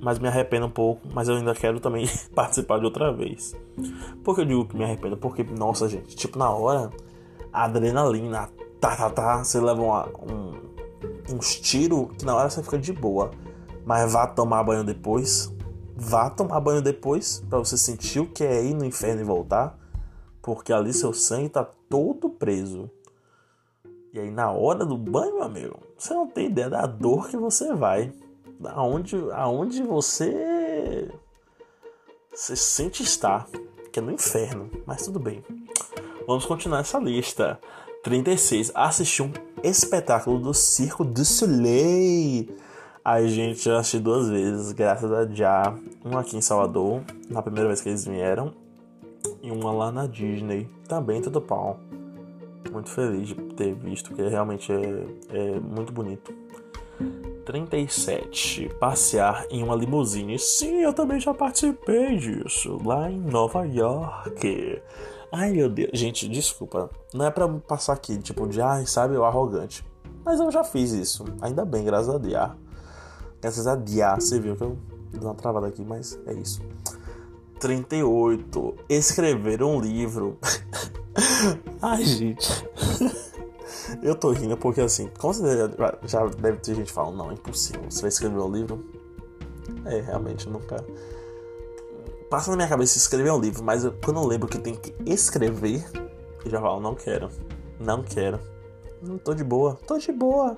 [0.00, 3.54] mas me arrependo um pouco, mas eu ainda quero também participar de outra vez.
[4.22, 5.16] Por que eu digo que me arrependo?
[5.16, 6.90] Porque, nossa, gente, tipo, na hora,
[7.52, 8.48] a adrenalina,
[8.80, 10.52] tá, tá, tá, você leva uma, um,
[11.34, 13.30] uns tiros que na hora você fica de boa.
[13.84, 15.52] Mas vá tomar banho depois.
[15.94, 19.78] Vá tomar banho depois para você sentir o que é ir no inferno e voltar.
[20.42, 22.90] Porque ali seu sangue tá todo preso.
[24.12, 27.36] E aí na hora do banho, meu amigo, você não tem ideia da dor que
[27.36, 28.12] você vai
[28.64, 31.10] aonde, aonde você
[32.34, 33.46] se sente estar,
[33.92, 35.42] que é no inferno, mas tudo bem.
[36.26, 37.58] Vamos continuar essa lista.
[38.02, 38.70] 36.
[38.74, 39.32] Assistir um
[39.64, 42.54] espetáculo do Circo du Soleil.
[43.04, 45.74] A gente já assistiu duas vezes, graças a Já.
[46.04, 48.54] Um aqui em Salvador, na primeira vez que eles vieram.
[49.42, 51.80] E uma lá na Disney, também tudo pau.
[52.72, 56.32] Muito feliz de ter visto, porque realmente é, é muito bonito.
[57.46, 58.68] 37.
[58.80, 60.36] Passear em uma limusine.
[60.36, 62.76] Sim, eu também já participei disso.
[62.84, 64.82] Lá em Nova York.
[65.32, 65.90] Ai meu Deus.
[65.94, 66.90] Gente, desculpa.
[67.14, 69.86] Não é pra passar aqui, tipo, de ai, sabe, eu arrogante.
[70.24, 71.24] Mas eu já fiz isso.
[71.40, 72.50] Ainda bem, graças a Deus.
[73.40, 74.24] Graças a Deus.
[74.24, 74.76] Você viu que eu
[75.12, 76.60] dei uma travada aqui, mas é isso.
[77.60, 78.74] 38.
[78.88, 80.36] Escrever um livro.
[81.80, 82.66] ai, gente.
[84.02, 85.72] eu tô rindo porque assim, com certeza
[86.04, 87.82] já deve ter gente falando, não, é impossível.
[87.88, 88.84] Você vai escrever um livro?
[89.84, 90.84] É, realmente, nunca.
[92.30, 94.94] Passa na minha cabeça escrever um livro, mas eu, quando eu lembro que tem que
[95.06, 95.84] escrever,
[96.44, 97.30] eu já falo, não quero.
[97.78, 98.40] Não quero.
[99.02, 99.78] Não tô de boa.
[99.86, 100.56] Tô de boa.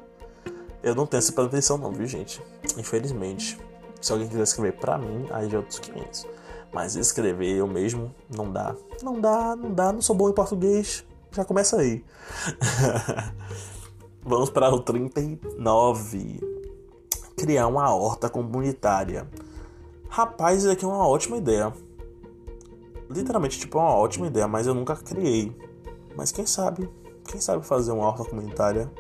[0.83, 2.43] Eu não tenho essa pretensão não, viu, gente?
[2.77, 3.59] Infelizmente.
[4.01, 6.27] Se alguém quiser escrever pra mim, aí já é outros 500.
[6.73, 8.75] Mas escrever eu mesmo, não dá.
[9.03, 9.93] Não dá, não dá.
[9.93, 11.05] Não sou bom em português.
[11.33, 12.05] Já começa aí.
[14.23, 16.41] Vamos para o 39.
[17.37, 19.29] Criar uma horta comunitária.
[20.09, 21.73] Rapaz, isso aqui é uma ótima ideia.
[23.11, 25.57] Literalmente, tipo, é uma ótima ideia, mas eu nunca criei.
[26.17, 26.91] Mas quem sabe?
[27.25, 28.91] Quem sabe fazer uma horta comunitária?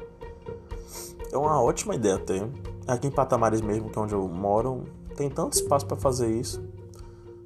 [1.32, 2.48] É uma ótima ideia até.
[2.86, 4.84] Aqui em Patamares mesmo, que é onde eu moro,
[5.16, 6.62] tem tanto espaço para fazer isso.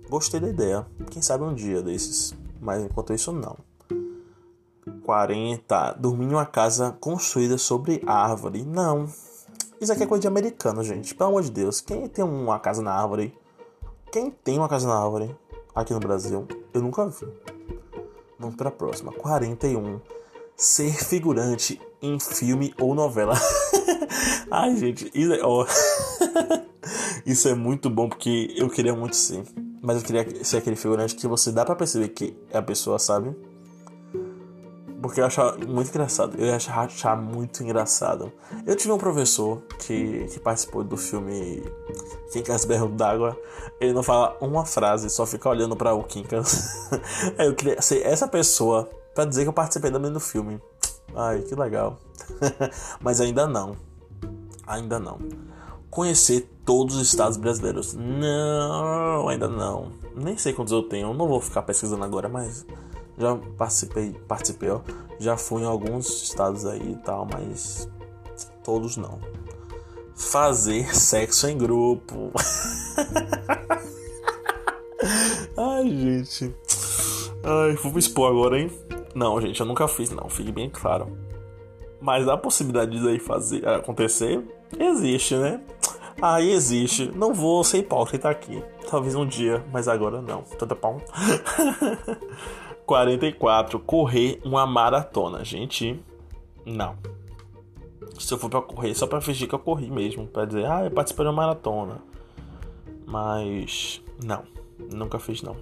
[0.09, 0.87] Gostei da ideia.
[1.11, 2.35] Quem sabe um dia desses.
[2.61, 3.57] Mas enquanto isso, não.
[5.05, 5.97] 40.
[5.99, 8.65] Dormir em uma casa construída sobre árvore.
[8.65, 9.09] Não.
[9.81, 11.15] Isso aqui é coisa de americano, gente.
[11.15, 11.81] Pelo amor de Deus.
[11.81, 13.37] Quem tem uma casa na árvore?
[14.13, 15.35] Quem tem uma casa na árvore
[15.75, 16.47] aqui no Brasil?
[16.73, 17.27] Eu nunca vi.
[18.39, 19.13] Vamos para a próxima.
[19.13, 20.01] 41.
[20.57, 23.35] Ser figurante em filme ou novela.
[24.51, 25.11] Ai, gente.
[25.15, 25.41] Isso é,
[27.27, 29.45] isso é muito bom porque eu queria muito ser.
[29.81, 32.99] Mas eu queria ser aquele figurante que você dá para perceber que é a pessoa,
[32.99, 33.35] sabe?
[35.03, 36.37] Porque eu achava muito engraçado.
[36.39, 38.33] Eu ia achar, muito engraçado.
[38.65, 41.63] Eu tive um professor que, que participou do filme
[42.33, 43.37] Quincas Berro d'Água.
[43.81, 46.89] Ele não fala uma frase, só fica olhando para o Quincas.
[47.37, 50.63] eu queria ser essa pessoa para dizer que eu participei também do filme.
[51.17, 51.99] Ai, que legal.
[53.03, 53.77] Mas ainda não.
[54.67, 55.19] Ainda não
[55.93, 57.93] conhecer todos os estados brasileiros.
[57.93, 59.93] Não, ainda não.
[60.17, 62.67] Nem sei quantos eu tenho, não vou ficar pesquisando agora, mas
[63.17, 64.81] já participei, participei, ó.
[65.19, 67.89] Já fui em alguns estados aí e tal, mas
[68.65, 69.19] todos não.
[70.15, 72.33] Fazer sexo em grupo.
[75.57, 76.55] Ai, gente.
[77.45, 78.71] Ai, vou expor agora, hein?
[79.15, 80.29] Não, gente, eu nunca fiz, não.
[80.29, 81.17] Fique bem claro.
[82.01, 84.43] Mas a possibilidade disso aí fazer acontecer
[84.79, 85.61] existe, né?
[86.21, 87.11] Aí existe.
[87.15, 88.63] Não vou ser hipócrita aqui.
[88.91, 90.43] Talvez um dia, mas agora não.
[90.59, 91.01] Tudo bom?
[92.87, 93.79] 44.
[93.81, 95.45] Correr uma maratona.
[95.45, 96.01] Gente,
[96.65, 96.97] não.
[98.19, 100.27] Se eu for pra correr, só pra fingir que eu corri mesmo.
[100.27, 102.03] Pra dizer, ah, eu participei de uma maratona.
[103.07, 104.45] Mas, não.
[104.93, 105.57] Nunca fiz, não.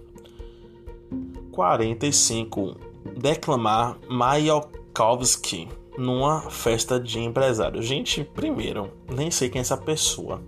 [1.52, 2.76] 45.
[3.16, 7.82] Declamar Mayakovsky numa festa de empresário.
[7.82, 10.42] Gente, primeiro, nem sei quem é essa pessoa.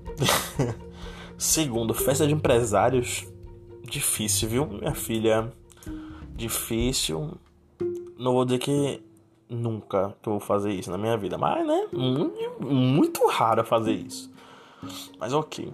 [1.36, 3.26] Segundo, festa de empresários,
[3.82, 5.52] difícil, viu, minha filha?
[6.34, 7.32] Difícil.
[8.18, 9.02] Não vou dizer que
[9.48, 13.92] nunca que eu vou fazer isso na minha vida, mas né, muito, muito raro fazer
[13.92, 14.30] isso.
[15.18, 15.72] Mas ok.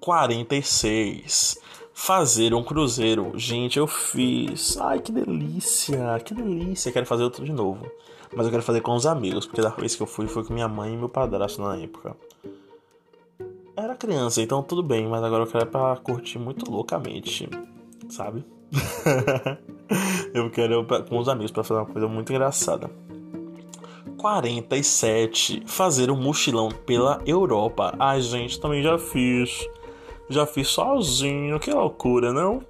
[0.00, 1.60] 46
[1.92, 3.32] fazer um cruzeiro.
[3.36, 4.76] Gente, eu fiz.
[4.78, 6.90] Ai, que delícia, que delícia.
[6.90, 7.86] Quero fazer outro de novo.
[8.34, 10.54] Mas eu quero fazer com os amigos, porque da vez que eu fui foi com
[10.54, 12.16] minha mãe e meu padrasto na época.
[13.76, 17.48] Era criança, então tudo bem, mas agora eu quero é pra curtir muito loucamente,
[18.08, 18.44] sabe?
[20.34, 22.90] eu quero com os amigos para fazer uma coisa muito engraçada.
[24.18, 25.64] 47.
[25.66, 27.94] Fazer um mochilão pela Europa.
[27.98, 29.68] Ai, gente, também já fiz.
[30.28, 32.62] Já fiz sozinho, que loucura, não?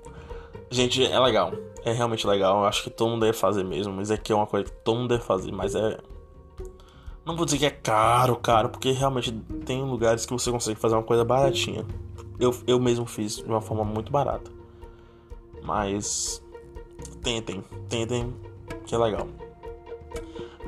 [0.70, 1.52] Gente, é legal
[1.84, 2.60] é realmente legal.
[2.60, 3.92] Eu acho que todo mundo deve fazer mesmo.
[3.92, 5.52] Mas aqui é uma coisa que todo mundo deve fazer.
[5.52, 5.98] Mas é.
[7.24, 9.30] Não vou dizer que é caro, caro, porque realmente
[9.64, 11.84] tem lugares que você consegue fazer uma coisa baratinha.
[12.38, 14.50] Eu, eu mesmo fiz de uma forma muito barata.
[15.62, 16.42] Mas.
[17.22, 18.34] Tentem, tentem,
[18.86, 19.28] que é legal.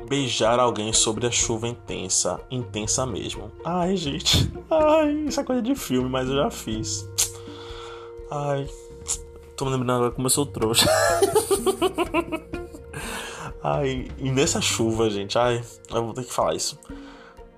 [0.07, 2.39] Beijar alguém sobre a chuva intensa.
[2.51, 3.51] Intensa mesmo.
[3.63, 4.51] Ai, gente.
[4.69, 7.09] Ai, isso é coisa de filme, mas eu já fiz.
[8.29, 8.67] Ai.
[9.55, 10.85] Tô me lembrando agora como eu sou trouxa.
[13.63, 16.77] ai, e nessa chuva, gente, ai, eu vou ter que falar isso.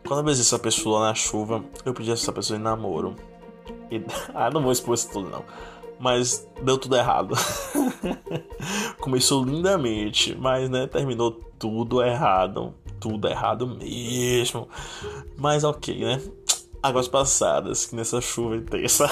[0.07, 3.15] Quando eu beijei essa pessoa na chuva, eu pedi essa pessoa em namoro.
[3.91, 4.01] E,
[4.33, 5.43] ah, não vou expor isso tudo, não.
[5.99, 7.35] Mas deu tudo errado.
[8.99, 12.73] Começou lindamente, mas né, terminou tudo errado.
[12.99, 14.67] Tudo errado mesmo.
[15.37, 16.21] Mas ok, né?
[16.81, 19.09] Águas passadas, que nessa chuva intensa.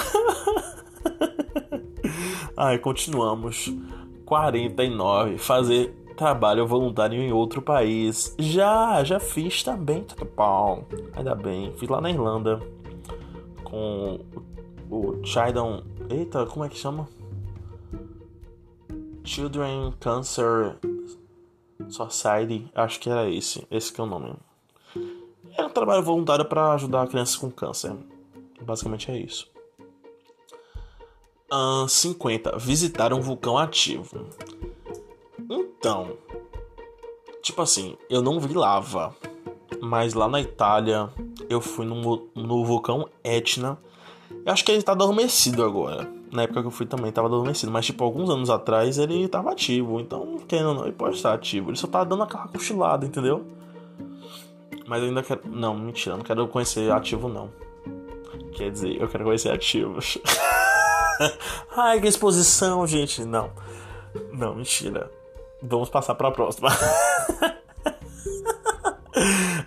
[2.55, 3.73] Aí continuamos.
[4.25, 5.37] 49.
[5.37, 8.35] Fazer trabalho voluntário em outro país.
[8.39, 10.03] Já, já fiz também.
[10.03, 10.83] Tá bom.
[11.15, 11.73] Ainda bem.
[11.77, 12.59] Fiz lá na Irlanda.
[13.63, 14.19] Com
[14.89, 15.83] o Children.
[16.09, 17.07] Eita, como é que chama?
[19.23, 20.77] Children Cancer
[21.89, 24.33] Society, acho que era esse, esse que é o nome.
[25.57, 27.95] É um trabalho voluntário para ajudar crianças com câncer.
[28.61, 29.49] Basicamente é isso.
[31.51, 32.57] Uh, 50.
[32.57, 34.27] Visitar um vulcão ativo.
[35.49, 36.17] Então,
[37.41, 39.15] tipo assim, eu não vi lava,
[39.81, 41.09] mas lá na Itália
[41.49, 43.77] eu fui no, no vulcão Etna.
[44.43, 46.07] Eu acho que ele tá adormecido agora.
[46.31, 49.51] Na época que eu fui também tava adormecido, mas tipo, alguns anos atrás ele tava
[49.51, 49.99] ativo.
[49.99, 51.69] Então, querendo ou não, ele pode estar ativo.
[51.69, 53.45] Ele só tá dando aquela cochilada, entendeu?
[54.87, 55.41] Mas eu ainda quero.
[55.45, 57.49] Não, mentira, não quero conhecer ativo, não.
[58.53, 60.17] Quer dizer, eu quero conhecer ativos.
[61.75, 63.23] Ai, que exposição, gente.
[63.25, 63.51] Não.
[64.31, 65.11] Não, mentira.
[65.61, 66.69] Vamos passar para a próxima.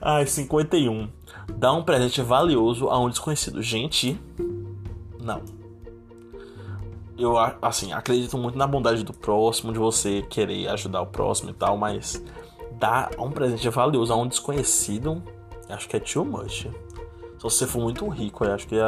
[0.00, 1.10] Ai, 51.
[1.54, 3.62] Dá um presente valioso a um desconhecido.
[3.62, 4.18] Gente,
[5.28, 5.42] não.
[7.18, 11.52] Eu, assim, acredito muito na bondade do próximo, de você querer ajudar o próximo e
[11.54, 12.24] tal, mas
[12.78, 15.22] dar um presente valioso a um desconhecido,
[15.68, 16.62] acho que é too much.
[16.62, 18.84] Se você for muito rico, eu acho que é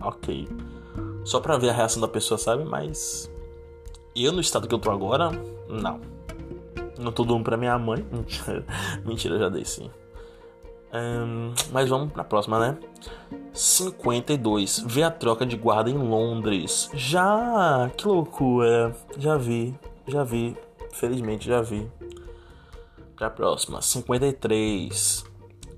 [0.00, 0.48] ok.
[1.24, 2.64] Só pra ver a reação da pessoa, sabe?
[2.64, 3.30] Mas
[4.14, 5.30] eu no estado que eu tô agora,
[5.68, 6.00] não.
[6.98, 8.04] Não tô dando pra minha mãe.
[9.06, 9.90] Mentira, já dei sim.
[10.92, 12.78] Um, mas vamos pra próxima, né?
[13.58, 14.84] 52.
[14.86, 16.88] Vê a troca de guarda em Londres.
[16.94, 17.90] Já!
[17.96, 18.96] Que loucura!
[19.18, 19.74] Já vi,
[20.06, 20.56] já vi.
[20.92, 21.90] Felizmente já vi.
[23.16, 23.82] Pra próxima.
[23.82, 25.24] 53.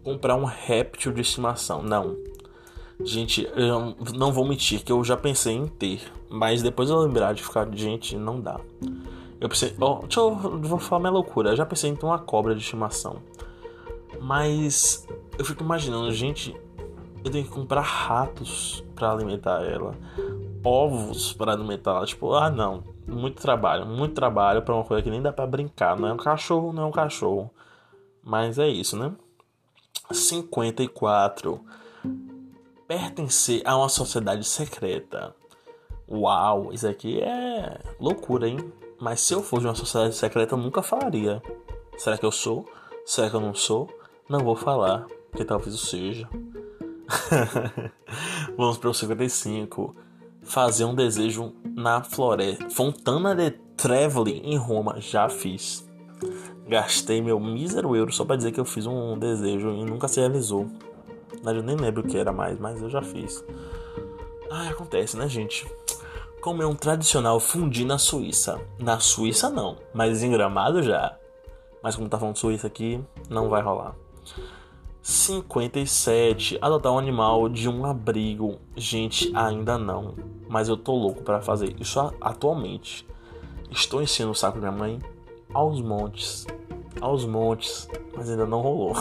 [0.05, 1.83] Comprar um réptil de estimação.
[1.83, 2.19] Não.
[3.03, 6.03] Gente, eu não vou mentir que eu já pensei em ter.
[6.29, 8.61] Mas depois eu lembrar de ficar, gente, não dá.
[9.40, 11.53] Eu pensei, ó, oh, deixa eu vou falar minha loucura.
[11.53, 13.23] Eu já pensei em ter uma cobra de estimação.
[14.21, 16.55] Mas eu fico imaginando, gente,
[17.24, 19.94] eu tenho que comprar ratos para alimentar ela,
[20.64, 22.06] ovos para alimentar ela.
[22.06, 25.98] Tipo, ah, não, muito trabalho, muito trabalho para uma coisa que nem dá para brincar.
[25.98, 27.50] Não é um cachorro, não é um cachorro.
[28.22, 29.12] Mas é isso, né?
[30.11, 31.61] 54.
[32.87, 35.35] Pertencer a uma sociedade secreta.
[36.09, 38.59] Uau, isso aqui é loucura, hein?
[39.00, 41.40] Mas se eu fosse de uma sociedade secreta, eu nunca falaria.
[41.96, 42.68] Será que eu sou?
[43.06, 43.88] Será que eu não sou?
[44.28, 46.28] Não vou falar, porque talvez eu seja.
[48.57, 49.94] Vamos para o 55.
[50.42, 52.68] Fazer um desejo na floresta.
[52.70, 55.01] Fontana de Trevi em Roma.
[55.01, 55.88] Já fiz.
[56.66, 60.20] Gastei meu mísero euro só para dizer que eu fiz um desejo e nunca se
[60.20, 60.68] realizou.
[61.44, 63.44] Eu nem lembro o que era mais, mas eu já fiz.
[64.51, 65.66] Ah, acontece, né, gente?
[66.40, 68.61] comer um tradicional fundi na Suíça.
[68.79, 71.16] Na Suíça não, mas em Gramado já.
[71.83, 73.94] Mas como tá falando Suíça aqui, não vai rolar.
[75.03, 76.59] 57.
[76.61, 78.59] Adotar um animal de um abrigo.
[78.77, 80.15] Gente, ainda não.
[80.49, 83.07] Mas eu tô louco para fazer isso atualmente.
[83.71, 84.99] Estou enchendo o saco da minha mãe
[85.55, 86.47] aos montes.
[87.01, 87.89] Aos montes.
[88.17, 88.95] Mas ainda não rolou.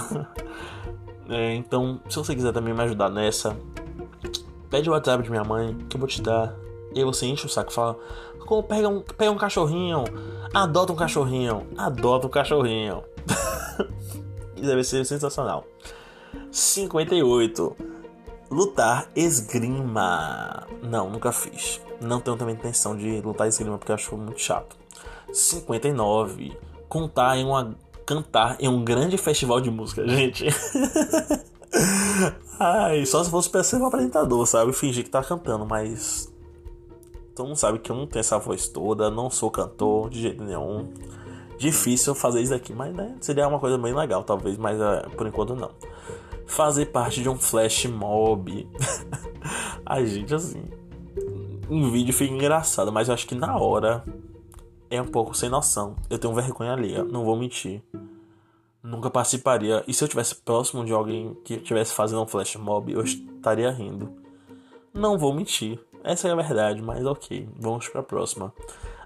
[1.30, 3.58] é, então, se você quiser também me ajudar nessa,
[4.70, 6.56] pede o WhatsApp de minha mãe que eu vou te dar
[6.94, 7.98] e aí você enche o saco e fala:
[8.68, 10.04] pega um, pega um cachorrinho,
[10.54, 13.04] adota um cachorrinho, adota um cachorrinho.
[14.60, 15.66] Isso deve ser sensacional.
[16.52, 17.76] 58.
[18.52, 20.68] Lutar esgrima.
[20.82, 21.82] Não, nunca fiz.
[22.02, 24.76] Não tenho também intenção de lutar esgrima porque acho muito chato.
[25.32, 26.58] 59.
[26.88, 30.48] Contar em uma cantar em um grande festival de música, gente.
[32.60, 34.74] Ai, só se fosse pra ser um apresentador, sabe?
[34.74, 36.30] Fingir que tá cantando, mas
[37.40, 40.44] Todo mundo sabe que eu não tenho essa voz toda, não sou cantor de jeito
[40.44, 40.92] nenhum.
[41.60, 45.28] Difícil fazer isso aqui, mas né, seria uma coisa bem legal, talvez, mas uh, por
[45.28, 45.72] enquanto não.
[46.48, 48.66] Fazer parte de um flash mob.
[49.86, 50.64] Ai, gente, assim.
[51.70, 54.06] Um vídeo fica engraçado, mas eu acho que na hora
[54.90, 55.98] é um pouco sem noção.
[56.10, 57.84] Eu tenho vergonha ali, não vou mentir.
[58.82, 59.84] Nunca participaria.
[59.86, 63.70] E se eu tivesse próximo de alguém que estivesse fazendo um flash mob, eu estaria
[63.70, 64.14] rindo.
[64.94, 65.78] Não vou mentir.
[66.06, 68.54] Essa é a verdade, mas ok, vamos para a próxima.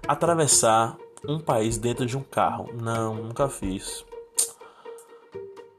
[0.06, 0.96] Atravessar
[1.28, 2.68] um país dentro de um carro.
[2.74, 4.04] Não, nunca fiz.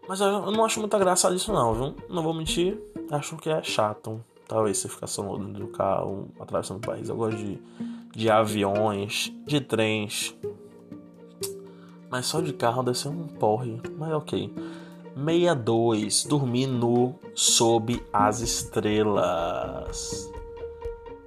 [0.08, 1.96] Mas eu não acho muita graça disso não, viu?
[2.10, 2.80] Não vou mentir,
[3.12, 4.24] acho que é chato.
[4.48, 7.10] Talvez você ficar só dentro do carro, atravessando o país.
[7.10, 7.60] Eu gosto de,
[8.16, 10.38] de aviões, de trens.
[12.12, 13.82] Mas só de carro deve ser um porre.
[13.98, 14.54] Mas ok.
[15.16, 16.26] 62.
[16.26, 20.32] Dormir nu sob as estrelas.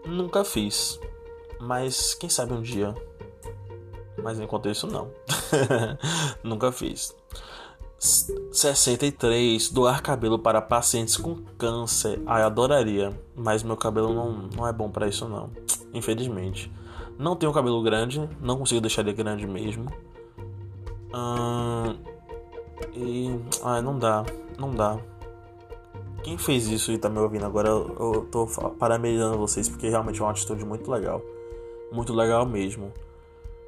[0.06, 1.00] Nunca fiz.
[1.60, 2.94] Mas quem sabe um dia.
[4.22, 5.10] Mas enquanto isso, não.
[6.42, 7.14] Nunca fiz.
[7.98, 9.70] 63.
[9.70, 12.20] Doar cabelo para pacientes com câncer.
[12.20, 13.18] Eu adoraria.
[13.34, 15.50] Mas meu cabelo não, não é bom para isso, não.
[15.92, 16.70] Infelizmente.
[17.18, 18.28] Não tenho cabelo grande.
[18.40, 19.86] Não consigo deixar ele grande mesmo.
[21.14, 21.96] Hum,
[22.94, 23.38] e.
[23.62, 24.24] Ai, não dá.
[24.58, 24.98] Não dá.
[26.22, 28.46] Quem fez isso e tá me ouvindo agora, eu, eu tô
[28.78, 31.22] parabenizando vocês porque realmente é uma atitude muito legal.
[31.92, 32.92] Muito legal mesmo.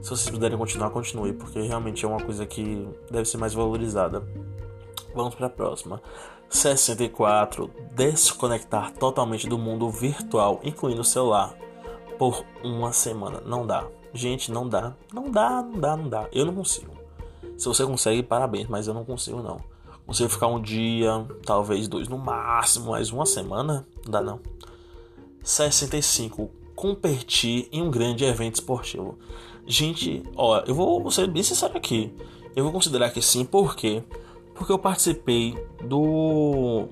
[0.02, 4.26] Se vocês puderem continuar, continue, porque realmente é uma coisa que deve ser mais valorizada.
[5.14, 6.00] Vamos para a próxima.
[6.48, 7.70] 64.
[7.94, 11.54] Desconectar totalmente do mundo virtual, incluindo o celular,
[12.18, 13.40] por uma semana.
[13.44, 13.86] Não dá.
[14.12, 14.94] Gente, não dá.
[15.12, 16.28] Não dá, não dá, não dá.
[16.32, 16.92] Eu não consigo.
[17.56, 19.60] Se você consegue, parabéns, mas eu não consigo não.
[20.06, 24.40] Consigo ficar um dia, talvez dois no máximo, mas uma semana, não dá não.
[25.42, 26.50] 65.
[26.74, 29.18] Competir em um grande evento esportivo.
[29.70, 32.12] Gente, ó, eu vou ser bem sincero aqui.
[32.56, 34.02] Eu vou considerar que sim, por quê?
[34.52, 35.54] Porque eu participei
[35.84, 36.88] do.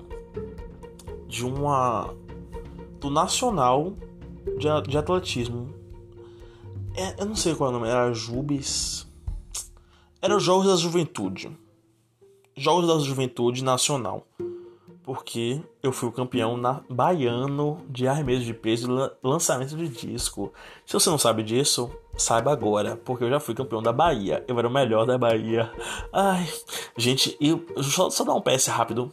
[1.27, 2.15] de uma.
[3.01, 3.91] do Nacional
[4.57, 5.75] de, de Atletismo.
[6.95, 9.05] É, eu não sei qual é o nome, era Jubes.
[10.21, 11.51] Era os Jogos da Juventude.
[12.55, 14.25] Jogos da Juventude Nacional.
[15.09, 20.53] Porque eu fui o campeão na baiano de arremesso de peso e lançamento de disco.
[20.85, 24.45] Se você não sabe disso, saiba agora, porque eu já fui campeão da Bahia.
[24.47, 25.73] Eu era o melhor da Bahia.
[26.13, 26.47] Ai,
[26.95, 29.11] gente, eu só, só dar um PS rápido.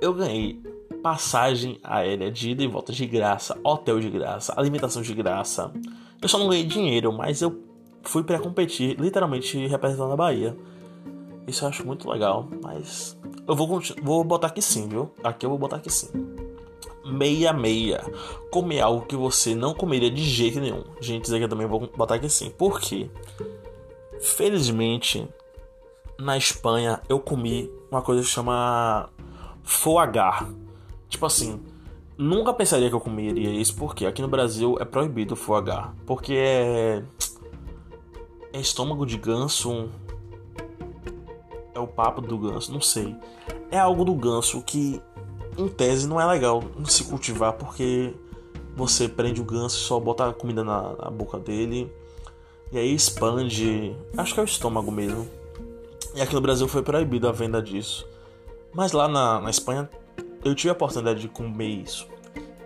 [0.00, 0.60] Eu ganhei
[1.00, 5.72] passagem aérea de ida e volta de graça, hotel de graça, alimentação de graça.
[6.20, 7.62] Eu só não ganhei dinheiro, mas eu
[8.02, 10.56] fui para competir, literalmente representando a Bahia.
[11.46, 15.10] Isso eu acho muito legal, mas eu vou, vou botar aqui sim, viu?
[15.22, 16.08] Aqui eu vou botar aqui sim.
[17.04, 18.04] Meia meia.
[18.50, 20.84] Comer algo que você não comeria de jeito nenhum.
[21.00, 22.50] Gente, isso aqui eu também vou botar aqui sim.
[22.50, 23.10] Por quê?
[24.20, 25.26] Felizmente,
[26.18, 29.08] na Espanha eu comi uma coisa que chama
[29.62, 30.06] foie
[31.08, 31.60] Tipo assim,
[32.16, 35.64] nunca pensaria que eu comeria isso, porque aqui no Brasil é proibido o foie
[36.06, 37.02] Porque é
[38.52, 39.88] é estômago de ganso?
[41.74, 42.72] É o papo do ganso?
[42.72, 43.16] Não sei.
[43.70, 45.00] É algo do ganso que,
[45.56, 48.14] em tese, não é legal se cultivar porque
[48.74, 51.92] você prende o ganso e só bota a comida na, na boca dele
[52.72, 53.94] e aí expande.
[54.16, 55.28] Acho que é o estômago mesmo.
[56.14, 58.06] E aqui no Brasil foi proibido a venda disso.
[58.72, 59.88] Mas lá na, na Espanha
[60.44, 62.06] eu tive a oportunidade de comer isso.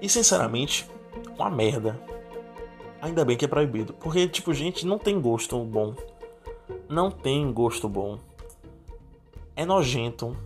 [0.00, 0.88] E sinceramente,
[1.38, 1.98] uma merda.
[3.00, 3.92] Ainda bem que é proibido.
[3.94, 5.94] Porque, tipo, gente, não tem gosto bom.
[6.88, 8.18] Não tem gosto bom.
[9.56, 10.36] É nojento.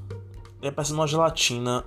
[0.61, 1.84] É parecendo uma gelatina.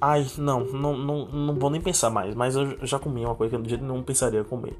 [0.00, 2.34] Ai, não, não, não, não vou nem pensar mais.
[2.34, 4.78] Mas eu já comi uma coisa que eu de jeito nenhum pensaria comer.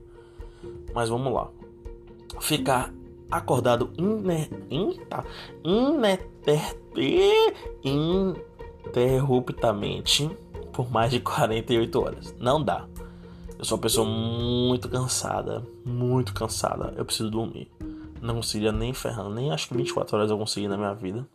[0.94, 1.48] Mas vamos lá.
[2.40, 2.92] Ficar
[3.30, 4.48] acordado ine,
[5.08, 5.24] tá,
[7.82, 10.30] ininterruptamente
[10.72, 12.34] por mais de 48 horas.
[12.38, 12.86] Não dá.
[13.58, 16.92] Eu sou uma pessoa muito cansada, muito cansada.
[16.96, 17.70] Eu preciso dormir.
[18.20, 21.26] Não conseguiria nem ferrando, nem acho que 24 horas eu consegui na minha vida.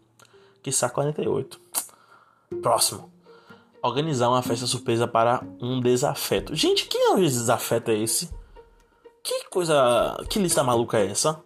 [0.61, 1.59] Que saco 48.
[2.61, 3.11] Próximo.
[3.81, 6.55] Organizar uma festa surpresa para um desafeto.
[6.55, 8.29] Gente, que desafeto é esse?
[9.23, 10.17] Que coisa.
[10.29, 11.41] Que lista maluca é essa?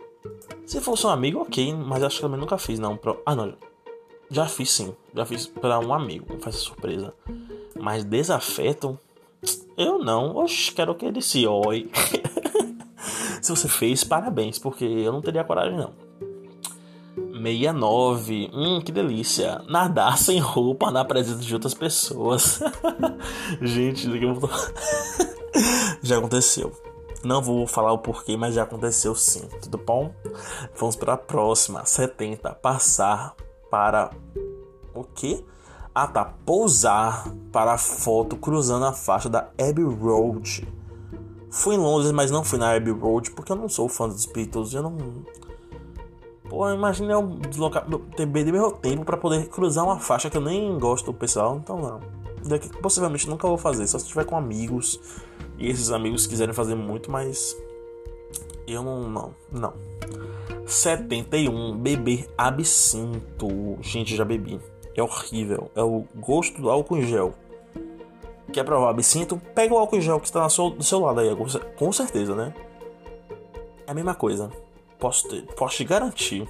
[0.65, 2.97] Se fosse um amigo, ok, mas acho que também nunca fiz, não.
[2.97, 3.21] Pro...
[3.25, 3.53] Ah, não.
[4.29, 4.93] Já fiz sim.
[5.13, 7.13] Já fiz para um amigo, uma festa surpresa.
[7.79, 8.99] Mas desafeto.
[9.77, 10.35] Eu não.
[10.35, 11.89] Oxe, quero que ele se oi.
[13.41, 15.93] se você fez, parabéns, porque eu não teria coragem não.
[17.35, 18.49] 69.
[18.53, 19.61] Hum, que delícia.
[19.67, 22.59] Nadar sem roupa na presença de outras pessoas.
[23.61, 24.07] Gente,
[26.01, 26.71] já aconteceu.
[27.23, 29.47] Não vou falar o porquê, mas já aconteceu sim.
[29.61, 30.13] Tudo bom?
[30.77, 31.85] Vamos para a próxima.
[31.85, 32.53] 70.
[32.53, 33.35] Passar
[33.69, 34.11] para
[34.93, 35.43] o quê?
[35.93, 40.67] Ah tá, pousar para a foto cruzando a faixa da Abbey Road.
[41.49, 44.25] Fui em Londres, mas não fui na Abbey Road porque eu não sou fã dos
[44.25, 44.73] Beatles.
[44.73, 44.97] Eu não.
[46.49, 47.85] Pô, imagina eu deslocar.
[48.15, 51.57] Ter meu tempo para poder cruzar uma faixa que eu nem gosto do pessoal.
[51.57, 51.99] Então não.
[52.47, 54.99] Daqui possivelmente nunca vou fazer, só se estiver com amigos.
[55.57, 57.57] E esses amigos quiserem fazer muito, mas.
[58.67, 59.09] Eu não.
[59.09, 59.33] Não.
[59.51, 59.73] Não.
[60.65, 61.77] 71.
[61.77, 63.77] Beber absinto.
[63.81, 64.59] Gente, já bebi.
[64.95, 65.71] É horrível.
[65.75, 67.33] É o gosto do álcool em gel.
[68.53, 69.41] Quer provar absinto?
[69.53, 71.29] Pega o álcool em gel que está do seu lado aí,
[71.77, 72.53] com certeza, né?
[73.85, 74.49] É a mesma coisa.
[74.99, 76.47] Posso te, posso te garantir.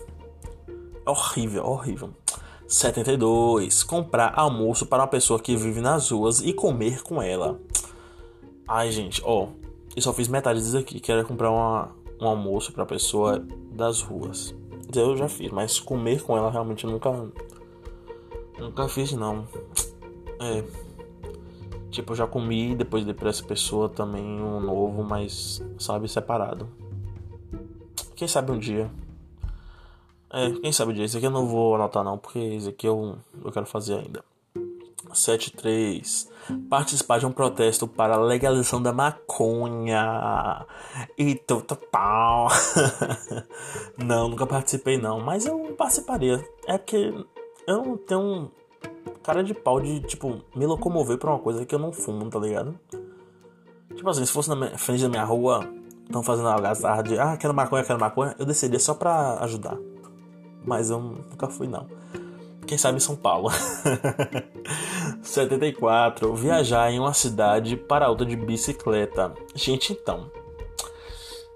[1.06, 2.10] É horrível, é horrível.
[2.68, 3.84] 72.
[3.84, 7.60] Comprar almoço para uma pessoa que vive nas ruas e comer com ela.
[8.68, 9.48] Ai, gente, ó.
[9.96, 11.00] Eu só fiz metade disso aqui.
[11.00, 13.40] Quero comprar uma, um almoço para pessoa
[13.72, 14.56] das ruas.
[14.94, 17.10] Eu já fiz, mas comer com ela realmente nunca
[18.58, 19.48] Nunca fiz não.
[20.40, 20.64] É.
[21.90, 26.68] Tipo, eu já comi depois de pra essa pessoa também um novo, mas sabe, separado.
[28.16, 28.90] Quem sabe um dia.
[30.32, 33.52] É, quem sabe disso aqui eu não vou anotar não, porque esse aqui eu, eu
[33.52, 34.24] quero fazer ainda.
[35.14, 36.30] 73.
[36.70, 40.66] Participar de um protesto para a legalização da maconha.
[41.18, 42.48] E total.
[43.98, 46.44] não, nunca participei não, mas eu participaria.
[46.68, 47.14] É porque
[47.68, 48.52] eu não tenho
[49.24, 52.40] cara de pau de, tipo, me locomover pra uma coisa que eu não fumo, tá
[52.40, 52.78] ligado?
[53.96, 55.68] Tipo assim, se fosse na frente da minha rua,
[56.06, 59.78] estão fazendo algazarra de, ah, quero maconha, quero maconha, eu desceria só pra ajudar.
[60.64, 61.88] Mas eu nunca fui, não.
[62.66, 63.50] Quem sabe São Paulo.
[65.22, 66.34] 74.
[66.36, 69.34] Viajar em uma cidade para outra de bicicleta.
[69.54, 70.32] Gente, então.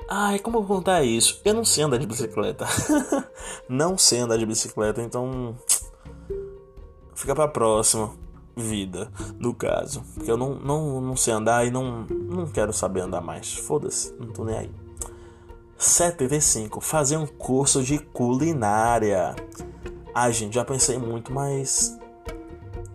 [0.08, 1.42] Ai, como eu vou contar isso?
[1.44, 2.66] Eu não sei andar de bicicleta.
[3.68, 5.56] não sei andar de bicicleta, então.
[7.16, 8.12] Fica pra próxima
[8.60, 10.04] vida, no caso.
[10.14, 13.54] Porque eu não, não, não sei andar e não, não quero saber andar mais.
[13.54, 14.72] Foda-se, não tô nem aí.
[15.78, 16.82] 75.
[16.82, 19.36] Fazer um curso de culinária.
[20.14, 21.98] Ai, gente, já pensei muito, mas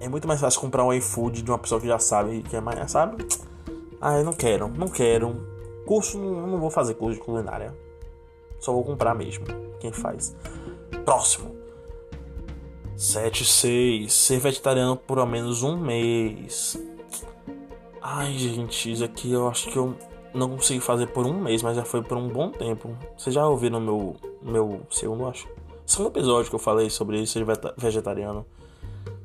[0.01, 2.61] é muito mais fácil comprar um iFood de uma pessoa que já sabe que é
[2.61, 3.27] mais, sabe?
[4.01, 5.35] Ah, eu não quero, não quero.
[5.87, 7.75] Curso, não, não vou fazer curso de culinária.
[8.61, 9.47] Só vou comprar mesmo.
[9.81, 10.37] Quem faz?
[11.05, 11.55] Próximo.
[12.97, 14.09] 7-6.
[14.09, 16.79] Ser vegetariano por ao menos um mês.
[18.01, 19.97] Ai, gente, isso aqui eu acho que eu
[20.35, 22.97] não consegui fazer por um mês, mas já foi por um bom tempo.
[23.17, 25.49] Vocês já ouviram meu, meu segundo, acho?
[25.87, 28.45] Segundo episódio que eu falei sobre isso, ser vegetariano.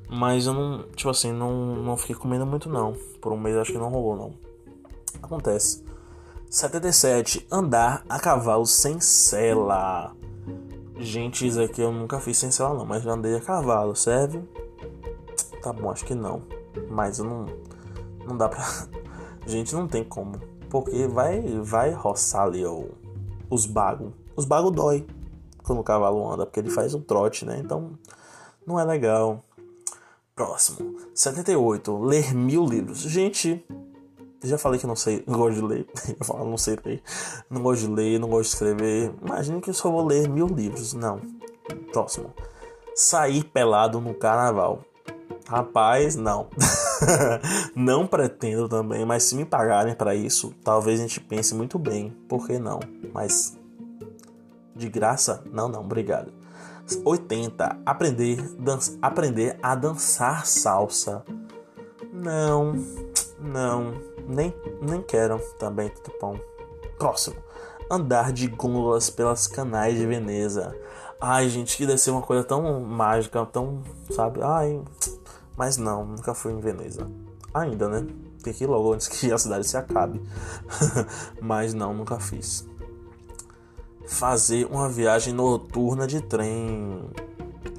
[0.09, 2.93] Mas eu não, tipo assim, não, não fiquei comendo muito não.
[3.21, 4.33] Por um mês acho que não rolou não.
[5.21, 5.83] Acontece.
[6.49, 7.45] 77.
[7.51, 10.15] Andar a cavalo sem sela.
[10.99, 14.43] Gente, isso aqui eu nunca fiz sem sela não, mas já andei a cavalo, serve?
[15.61, 16.41] Tá bom, acho que não.
[16.89, 17.45] Mas eu não.
[18.27, 18.65] Não dá pra.
[19.47, 20.39] Gente, não tem como.
[20.69, 22.83] Porque vai, vai roçar ali ó,
[23.49, 24.11] os bagos.
[24.35, 25.07] Os bagos dói
[25.63, 27.59] quando o cavalo anda, porque ele faz um trote, né?
[27.63, 27.97] Então
[28.67, 29.41] não é legal.
[30.35, 30.97] Próximo.
[31.13, 31.97] 78.
[31.97, 32.99] Ler mil livros.
[32.99, 33.65] Gente,
[34.43, 35.87] já falei que não sei, não gosto de ler.
[36.19, 37.01] Eu falo, não sei ler.
[37.49, 39.13] Não gosto de ler, não gosto de escrever.
[39.25, 40.93] Imagine que eu só vou ler mil livros.
[40.93, 41.19] Não.
[41.91, 42.33] Próximo.
[42.95, 44.83] Sair pelado no carnaval.
[45.47, 46.47] Rapaz, não.
[47.75, 52.15] não pretendo também, mas se me pagarem para isso, talvez a gente pense muito bem.
[52.27, 52.79] Por que não?
[53.13, 53.57] Mas
[54.75, 55.43] de graça?
[55.51, 56.31] Não, não, obrigado.
[57.03, 57.81] 80.
[57.85, 58.37] Aprender,
[59.01, 61.23] aprender a dançar salsa.
[62.13, 62.73] Não,
[63.41, 63.93] não,
[64.27, 66.39] nem, nem quero também, tudo bom.
[66.97, 67.37] Próximo.
[67.89, 70.75] Andar de gôndolas pelas canais de Veneza.
[71.19, 73.81] Ai, gente, que deve ser uma coisa tão mágica, tão,
[74.11, 74.41] sabe?
[74.41, 74.81] Ai,
[75.57, 77.09] mas não, nunca fui em Veneza.
[77.53, 78.07] Ainda, né?
[78.43, 80.21] Tem que ir logo antes que a cidade se acabe.
[81.41, 82.67] mas não, nunca fiz.
[84.07, 87.09] Fazer uma viagem noturna de trem.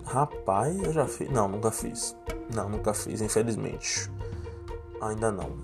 [0.04, 1.30] Rapaz, eu já fiz.
[1.30, 2.14] Não, nunca fiz.
[2.54, 4.11] Não, nunca fiz, infelizmente.
[5.01, 5.57] Ainda não.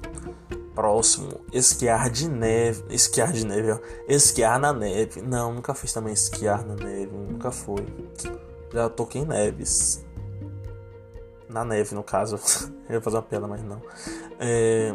[0.74, 2.84] Próximo, esquiar de neve.
[2.90, 3.78] Esquiar de neve, ó.
[4.08, 5.22] Esquiar na neve.
[5.22, 7.12] Não, nunca fiz também esquiar na neve.
[7.12, 7.86] Nunca foi.
[8.72, 10.06] Já toquei neves
[11.48, 12.38] na neve, no caso.
[12.88, 13.80] Eu ia fazer uma piada, mas não.
[14.38, 14.94] É...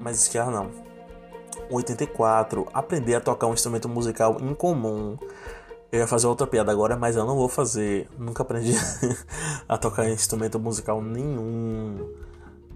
[0.00, 0.70] Mas esquiar não.
[1.70, 2.66] 84.
[2.72, 5.16] Aprender a tocar um instrumento musical incomum.
[5.90, 8.08] Eu ia fazer outra piada agora, mas eu não vou fazer.
[8.18, 8.74] Nunca aprendi
[9.68, 12.08] a tocar instrumento musical nenhum.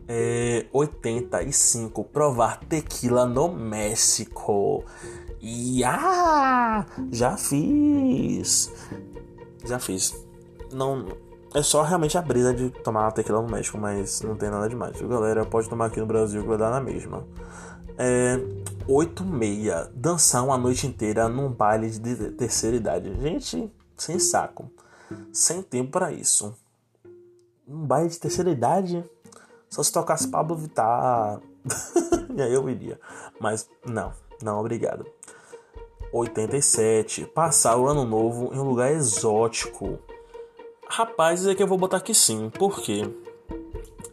[0.09, 2.05] É, 85.
[2.05, 4.85] Provar tequila no México.
[5.41, 8.73] E ah, já fiz.
[9.65, 10.15] Já fiz.
[10.73, 11.07] Não,
[11.55, 15.01] é só realmente a brisa de tomar tequila no México, mas não tem nada demais.
[15.01, 15.45] Galera?
[15.45, 17.27] Pode tomar aqui no Brasil que vai dar na mesma.
[17.99, 18.39] É,
[18.87, 19.25] 8
[19.95, 23.21] Dançar uma noite inteira num baile de terceira idade.
[23.21, 24.71] Gente, sem saco.
[25.33, 26.55] Sem tempo para isso.
[27.67, 29.03] Um baile de terceira idade?
[29.69, 31.41] Só se tocasse Pablo Vittar.
[32.35, 32.99] e aí eu iria.
[33.41, 34.13] Mas não,
[34.43, 35.07] não, obrigado.
[36.13, 37.27] 87.
[37.27, 39.99] Passar o ano novo em um lugar exótico.
[40.89, 42.49] Rapaz, é que eu vou botar aqui sim.
[42.51, 43.03] Por quê?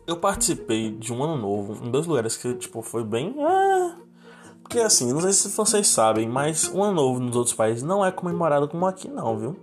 [0.05, 3.35] Eu participei de um ano novo em dois lugares que, tipo, foi bem.
[3.39, 3.97] Ah,
[4.61, 8.03] porque assim, não sei se vocês sabem, mas o ano novo nos outros países não
[8.03, 9.55] é comemorado como aqui, não, viu?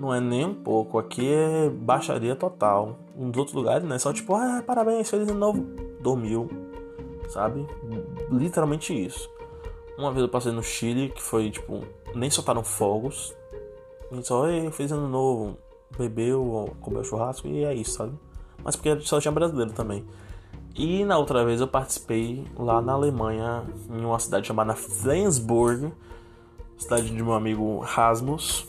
[0.00, 0.98] Não é nem um pouco.
[0.98, 2.98] Aqui é baixaria total.
[3.14, 3.98] Nos outros lugares, né?
[3.98, 5.60] Só tipo, ah, parabéns, feliz ano novo.
[6.00, 6.48] Dormiu,
[7.28, 7.66] sabe?
[8.30, 9.30] Literalmente isso.
[9.98, 11.84] Uma vez eu passei no Chile, que foi tipo,
[12.14, 13.36] nem soltaram fogos.
[14.10, 15.58] E só, ei, feliz ano novo
[15.98, 18.12] bebeu, comeu churrasco e é isso, sabe?
[18.64, 20.06] Mas porque só tinha brasileiro também.
[20.74, 25.92] E na outra vez eu participei lá na Alemanha, em uma cidade chamada Flensburg,
[26.78, 28.66] cidade de meu amigo Rasmus.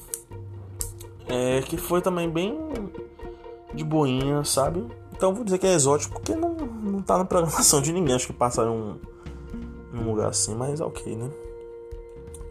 [1.31, 2.59] É, que foi também bem
[3.73, 4.85] de boinha, sabe?
[5.15, 8.15] Então vou dizer que é exótico porque não, não tá na programação de ninguém.
[8.15, 11.29] Acho que passaram um, um lugar assim, mas ok, né?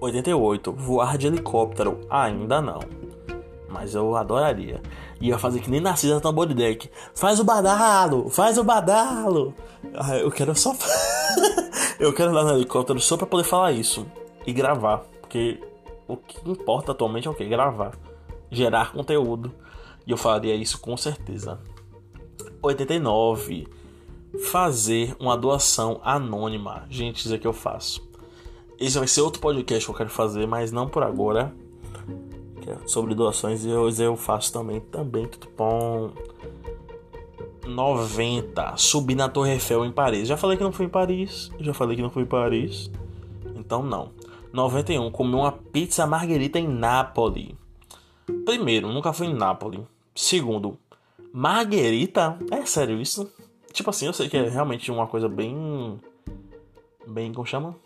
[0.01, 0.72] 88.
[0.72, 2.01] Voar de helicóptero.
[2.09, 2.81] Ainda não.
[3.68, 4.81] Mas eu adoraria.
[5.20, 6.91] Ia fazer que nem Narcisa tambor de deck.
[7.14, 8.31] Faz o badalo!
[8.31, 9.55] Faz o badalo!
[9.95, 10.74] Ah, eu quero só.
[12.01, 14.07] eu quero andar no helicóptero só pra poder falar isso.
[14.47, 15.05] E gravar.
[15.20, 15.61] Porque
[16.09, 17.45] o que importa atualmente é o que?
[17.45, 17.93] Gravar.
[18.51, 19.53] Gerar conteúdo.
[20.07, 21.61] E eu faria isso com certeza.
[22.62, 23.68] 89.
[24.51, 26.86] Fazer uma doação anônima.
[26.88, 28.09] Gente, isso é que eu faço.
[28.78, 31.55] Esse vai ser outro podcast que eu quero fazer, mas não por agora.
[32.66, 34.80] É sobre doações eu, eu faço também.
[34.80, 36.11] Também, tudo bom.
[37.66, 38.76] 90.
[38.76, 40.28] Subir na Torre Eiffel em Paris.
[40.28, 41.51] Já falei que não fui em Paris.
[41.61, 42.90] Já falei que não fui em Paris.
[43.55, 44.11] Então não.
[44.53, 45.11] 91.
[45.11, 47.59] Comer uma pizza margarita em Nápoles.
[48.45, 49.81] Primeiro, nunca fui em Nápoles.
[50.14, 50.78] Segundo,
[51.33, 52.39] margarita?
[52.51, 53.33] É sério isso?
[53.72, 56.01] Tipo assim, eu sei que é realmente uma coisa bem.
[57.07, 57.76] Bem, como chama?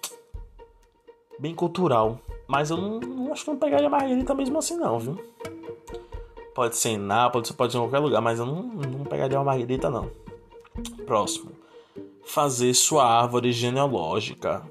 [1.39, 2.19] bem cultural.
[2.47, 5.19] Mas eu não, não acho que não pegaria Margarita mesmo assim, não, viu?
[6.55, 9.45] Pode ser em Nápoles, pode ser em qualquer lugar, mas eu não, não pegaria uma
[9.45, 10.11] Margarita, não.
[11.07, 11.53] Próximo.
[12.25, 14.63] Fazer sua árvore genealógica.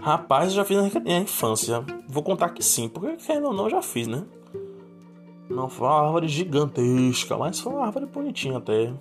[0.00, 1.84] Rapaz, eu já fiz na infância.
[2.08, 4.24] Vou contar que sim, porque querendo não, eu já fiz, né?
[5.48, 8.92] Não foi uma árvore gigantesca, mas foi uma árvore bonitinha até.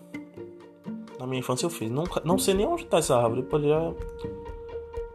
[1.20, 1.90] Na minha infância eu fiz.
[1.90, 3.94] Não, não sei nem onde tá essa árvore, poderia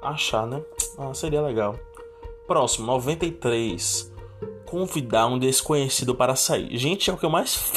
[0.03, 0.63] achar, né?
[0.99, 1.79] Ah, seria legal.
[2.47, 4.13] Próximo, 93.
[4.67, 6.77] Convidar um desconhecido para sair.
[6.77, 7.73] Gente, é o que eu mais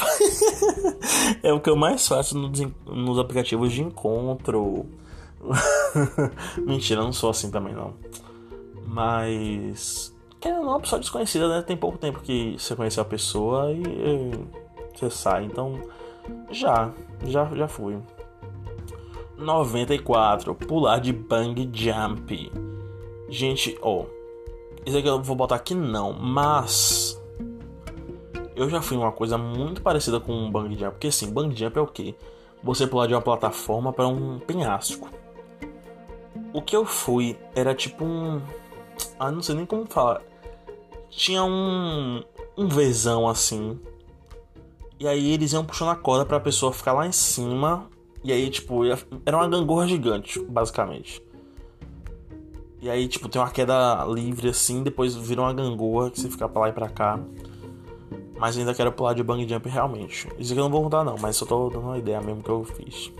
[1.42, 4.86] É o que eu mais faço nos, nos aplicativos de encontro.
[6.58, 7.94] Mentira, não sou assim também não.
[8.86, 10.15] Mas.
[10.52, 11.62] Ou não, uma pessoa desconhecida, né?
[11.62, 14.30] Tem pouco tempo que você conheceu a pessoa e, e
[14.94, 15.44] você sai.
[15.44, 15.80] Então,
[16.50, 16.92] já,
[17.24, 17.98] já, já fui.
[19.36, 20.54] 94.
[20.54, 22.52] Pular de bang jump.
[23.28, 24.04] Gente, ó.
[24.84, 27.20] Isso aqui eu vou botar aqui não, mas.
[28.54, 30.92] Eu já fui uma coisa muito parecida com um bang jump.
[30.92, 32.14] Porque assim, bang jump é o quê?
[32.62, 35.08] Você pular de uma plataforma para um penhasco.
[36.52, 38.40] O que eu fui era tipo um.
[39.18, 40.22] Ah, não sei nem como falar.
[41.16, 42.22] Tinha um.
[42.58, 43.80] Um vezão assim.
[45.00, 47.88] E aí eles iam puxando a corda pra pessoa ficar lá em cima.
[48.22, 51.22] E aí, tipo, era uma gangorra gigante, basicamente.
[52.82, 56.48] E aí, tipo, tem uma queda livre assim, depois vira uma gangorra que você fica
[56.48, 57.18] pra lá e pra cá.
[58.38, 60.28] Mas ainda quero pular de bang jump realmente.
[60.38, 62.50] Isso aqui eu não vou contar não, mas só tô dando uma ideia mesmo que
[62.50, 63.10] eu fiz.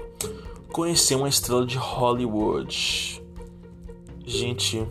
[0.71, 3.23] Conhecer uma estrela de Hollywood.
[4.27, 4.87] Gente,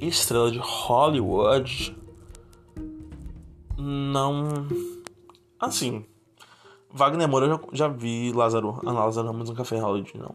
[0.00, 2.01] estrela de Hollywood.
[3.82, 4.68] Não.
[5.58, 6.04] Assim.
[6.88, 8.78] Wagner Moura eu já, já vi Lázaro.
[8.82, 10.34] Não, Lázaro Ramos no Café Hollywood, não.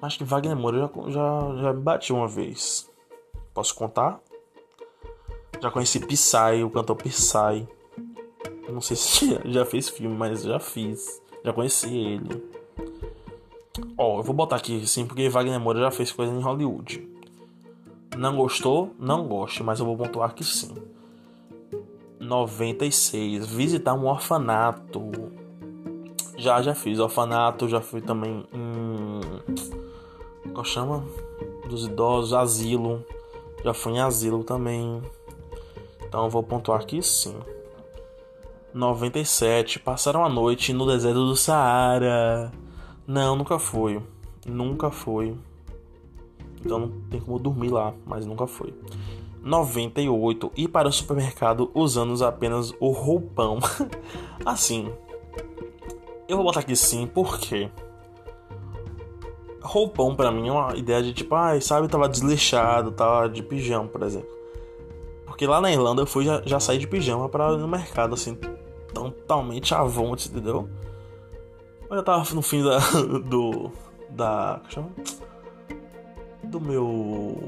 [0.00, 2.88] Acho que Wagner Moura já, já, já me bati uma vez.
[3.52, 4.20] Posso contar?
[5.60, 7.66] Já conheci Psy, o cantor Psy.
[8.70, 11.20] Não sei se já, fez filme, mas já fiz.
[11.44, 12.44] Já conheci ele.
[13.98, 17.08] Ó, eu vou botar aqui sim, porque Wagner Moura já fez coisa em Hollywood.
[18.16, 18.94] Não gostou?
[18.98, 20.74] Não goste, mas eu vou pontuar que sim.
[22.20, 23.46] 96.
[23.46, 25.10] Visitar um orfanato.
[26.36, 29.20] Já, já fiz orfanato, já fui também em
[30.54, 31.04] como chama?
[31.68, 33.04] Dos idosos, asilo.
[33.64, 35.02] Já fui em asilo também.
[36.06, 37.34] Então vou pontuar aqui sim.
[38.72, 39.80] 97.
[39.80, 42.52] Passaram a noite no deserto do Saara.
[43.06, 44.00] Não, nunca fui.
[44.46, 45.36] Nunca fui.
[46.64, 48.72] Então não tem como dormir lá, mas nunca fui.
[49.44, 50.52] 98.
[50.56, 53.58] Ir para o supermercado usando apenas o roupão.
[54.44, 54.90] assim.
[56.26, 57.70] Eu vou botar aqui sim, porque
[59.62, 63.42] roupão para mim é uma ideia de tipo, ai, ah, sabe, tava desleixado, tava de
[63.42, 64.28] pijama, por exemplo.
[65.26, 68.14] Porque lá na Irlanda eu fui já, já saí de pijama para ir no mercado,
[68.14, 68.38] assim,
[68.94, 70.68] totalmente avonte, entendeu?
[71.88, 72.78] Mas eu tava no fim da.
[73.26, 73.70] do.
[74.10, 74.60] da.
[76.44, 77.38] Do meu.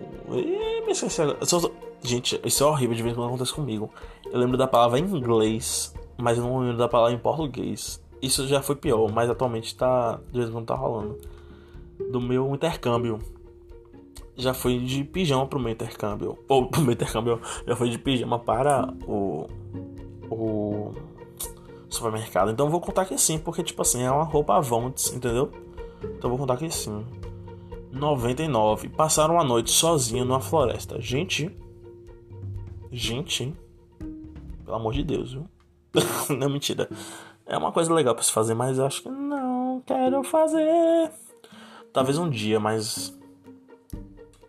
[0.92, 1.86] Agora.
[2.02, 3.90] Gente, isso é horrível de vez quando acontece comigo.
[4.24, 8.00] Eu lembro da palavra em inglês, mas eu não lembro da palavra em português.
[8.22, 10.20] Isso já foi pior, mas atualmente tá.
[10.30, 11.18] De vez quando tá rolando
[12.10, 13.18] do meu intercâmbio.
[14.36, 16.38] Já fui de pijama pro meu intercâmbio.
[16.48, 19.48] Ou pro meu intercâmbio, já fui de pijama para o,
[20.30, 20.92] o
[21.88, 22.50] supermercado.
[22.50, 25.50] Então eu vou contar que sim, porque tipo assim, é uma roupa Avontes, entendeu?
[26.02, 27.04] Então eu vou contar que sim.
[27.96, 28.88] 99.
[28.90, 31.00] Passaram a noite sozinho numa floresta.
[31.00, 31.50] Gente.
[32.92, 33.54] Gente.
[34.64, 35.48] Pelo amor de Deus, viu?
[36.36, 36.88] não, mentira.
[37.46, 41.10] É uma coisa legal pra se fazer, mas acho que não quero fazer.
[41.92, 43.16] Talvez um dia, mas.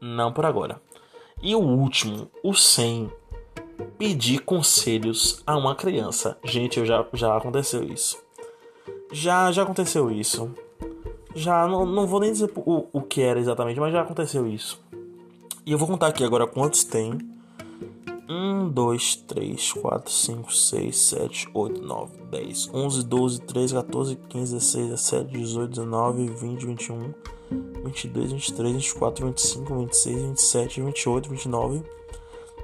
[0.02, 0.82] Não por agora.
[1.41, 3.12] E o último, o 100.
[3.98, 6.38] Pedir conselhos a uma criança.
[6.43, 8.18] Gente, eu já, já aconteceu isso.
[9.12, 10.52] Já, já aconteceu isso.
[11.38, 14.82] Já, não, não vou nem dizer o, o que era exatamente, mas já aconteceu isso.
[15.64, 17.20] E eu vou contar aqui agora quantos tem.
[18.28, 24.54] 1, 2, 3, 4, 5, 6, 7, 8, 9, 10, 11, 12, 13, 14, 15,
[24.56, 27.14] 16, 17, 18, 19, 20, 21,
[27.84, 31.84] 22, 23, 24, 25, 26, 27, 28, 29,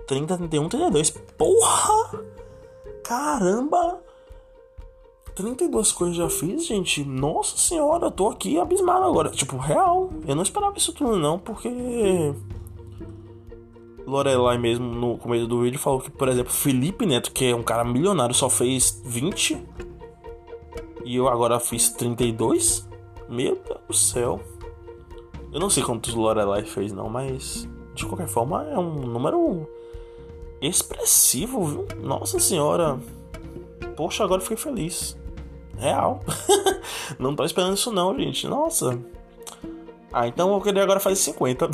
[0.08, 1.10] 30, 31, 32.
[1.12, 2.26] Porra!
[3.04, 4.02] Caramba!
[5.36, 7.04] 32 coisas já fiz, gente.
[7.04, 9.30] Nossa senhora, eu tô aqui abismado agora.
[9.30, 10.10] Tipo, real.
[10.28, 11.70] Eu não esperava isso tudo, não, porque.
[14.06, 17.64] Lorelai mesmo no começo do vídeo falou que, por exemplo, Felipe Neto, que é um
[17.64, 19.58] cara milionário, só fez 20.
[21.06, 22.88] E eu agora fiz 32.
[23.30, 24.42] Meu Deus do céu.
[25.52, 29.68] Eu não sei quantos Lorelai fez, não, mas de qualquer forma é um número
[30.62, 31.88] expressivo, viu?
[32.02, 33.00] Nossa senhora.
[33.96, 35.18] Poxa, agora fiquei feliz.
[35.78, 36.22] Real.
[37.20, 38.48] não tô esperando isso não, gente.
[38.48, 39.00] Nossa.
[40.12, 41.70] Ah, então eu vou querer agora fazer 50.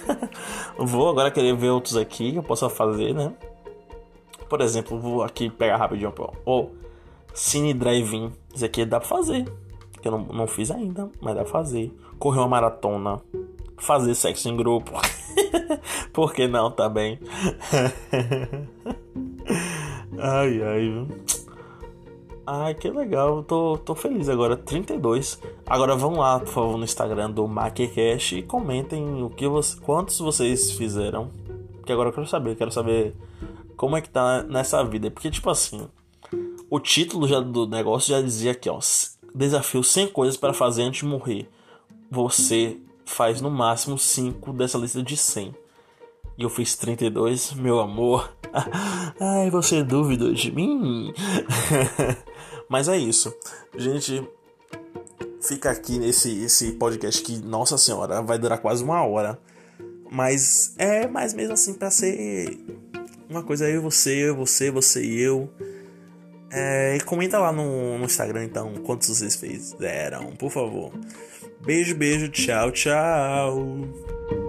[0.76, 3.32] vou agora querer ver outros aqui que eu possa fazer, né?
[4.48, 6.12] Por exemplo, vou aqui pegar rapidinho.
[6.44, 6.66] Ó,
[7.32, 8.32] Cine Drive-In.
[8.54, 9.44] Isso aqui dá pra fazer.
[10.00, 11.92] Que eu não, não fiz ainda, mas dá pra fazer.
[12.18, 13.20] Correr uma maratona.
[13.78, 14.92] Fazer sexo em grupo.
[16.12, 17.18] Por que não também?
[20.18, 21.06] ai, ai.
[22.46, 23.42] Ai, que legal.
[23.42, 24.56] Tô, tô feliz agora.
[24.56, 25.40] 32.
[25.66, 30.18] Agora vão lá, por favor, no Instagram do MaqueCast e comentem o que você, quantos
[30.18, 31.30] vocês fizeram.
[31.76, 32.56] Porque agora eu quero saber.
[32.56, 33.14] Quero saber
[33.76, 35.10] como é que tá nessa vida.
[35.10, 35.88] Porque, tipo assim,
[36.68, 38.78] o título já do negócio já dizia aqui, ó.
[39.34, 41.48] Desafio 100 coisas para fazer antes de morrer.
[42.10, 45.54] Você faz no máximo 5 dessa lista de 100.
[46.36, 48.32] E eu fiz 32, meu amor.
[49.20, 51.12] Ai, você dúvida de mim?
[52.74, 53.32] Mas é isso.
[53.78, 54.28] Gente,
[55.40, 59.38] fica aqui nesse esse podcast que, nossa senhora, vai durar quase uma hora.
[60.10, 62.58] Mas é mais mesmo assim para ser
[63.30, 65.48] uma coisa eu, você, eu, você, você e eu.
[66.50, 70.90] É, comenta lá no, no Instagram então quantos vocês fizeram, por favor.
[71.64, 74.43] Beijo, beijo, tchau, tchau.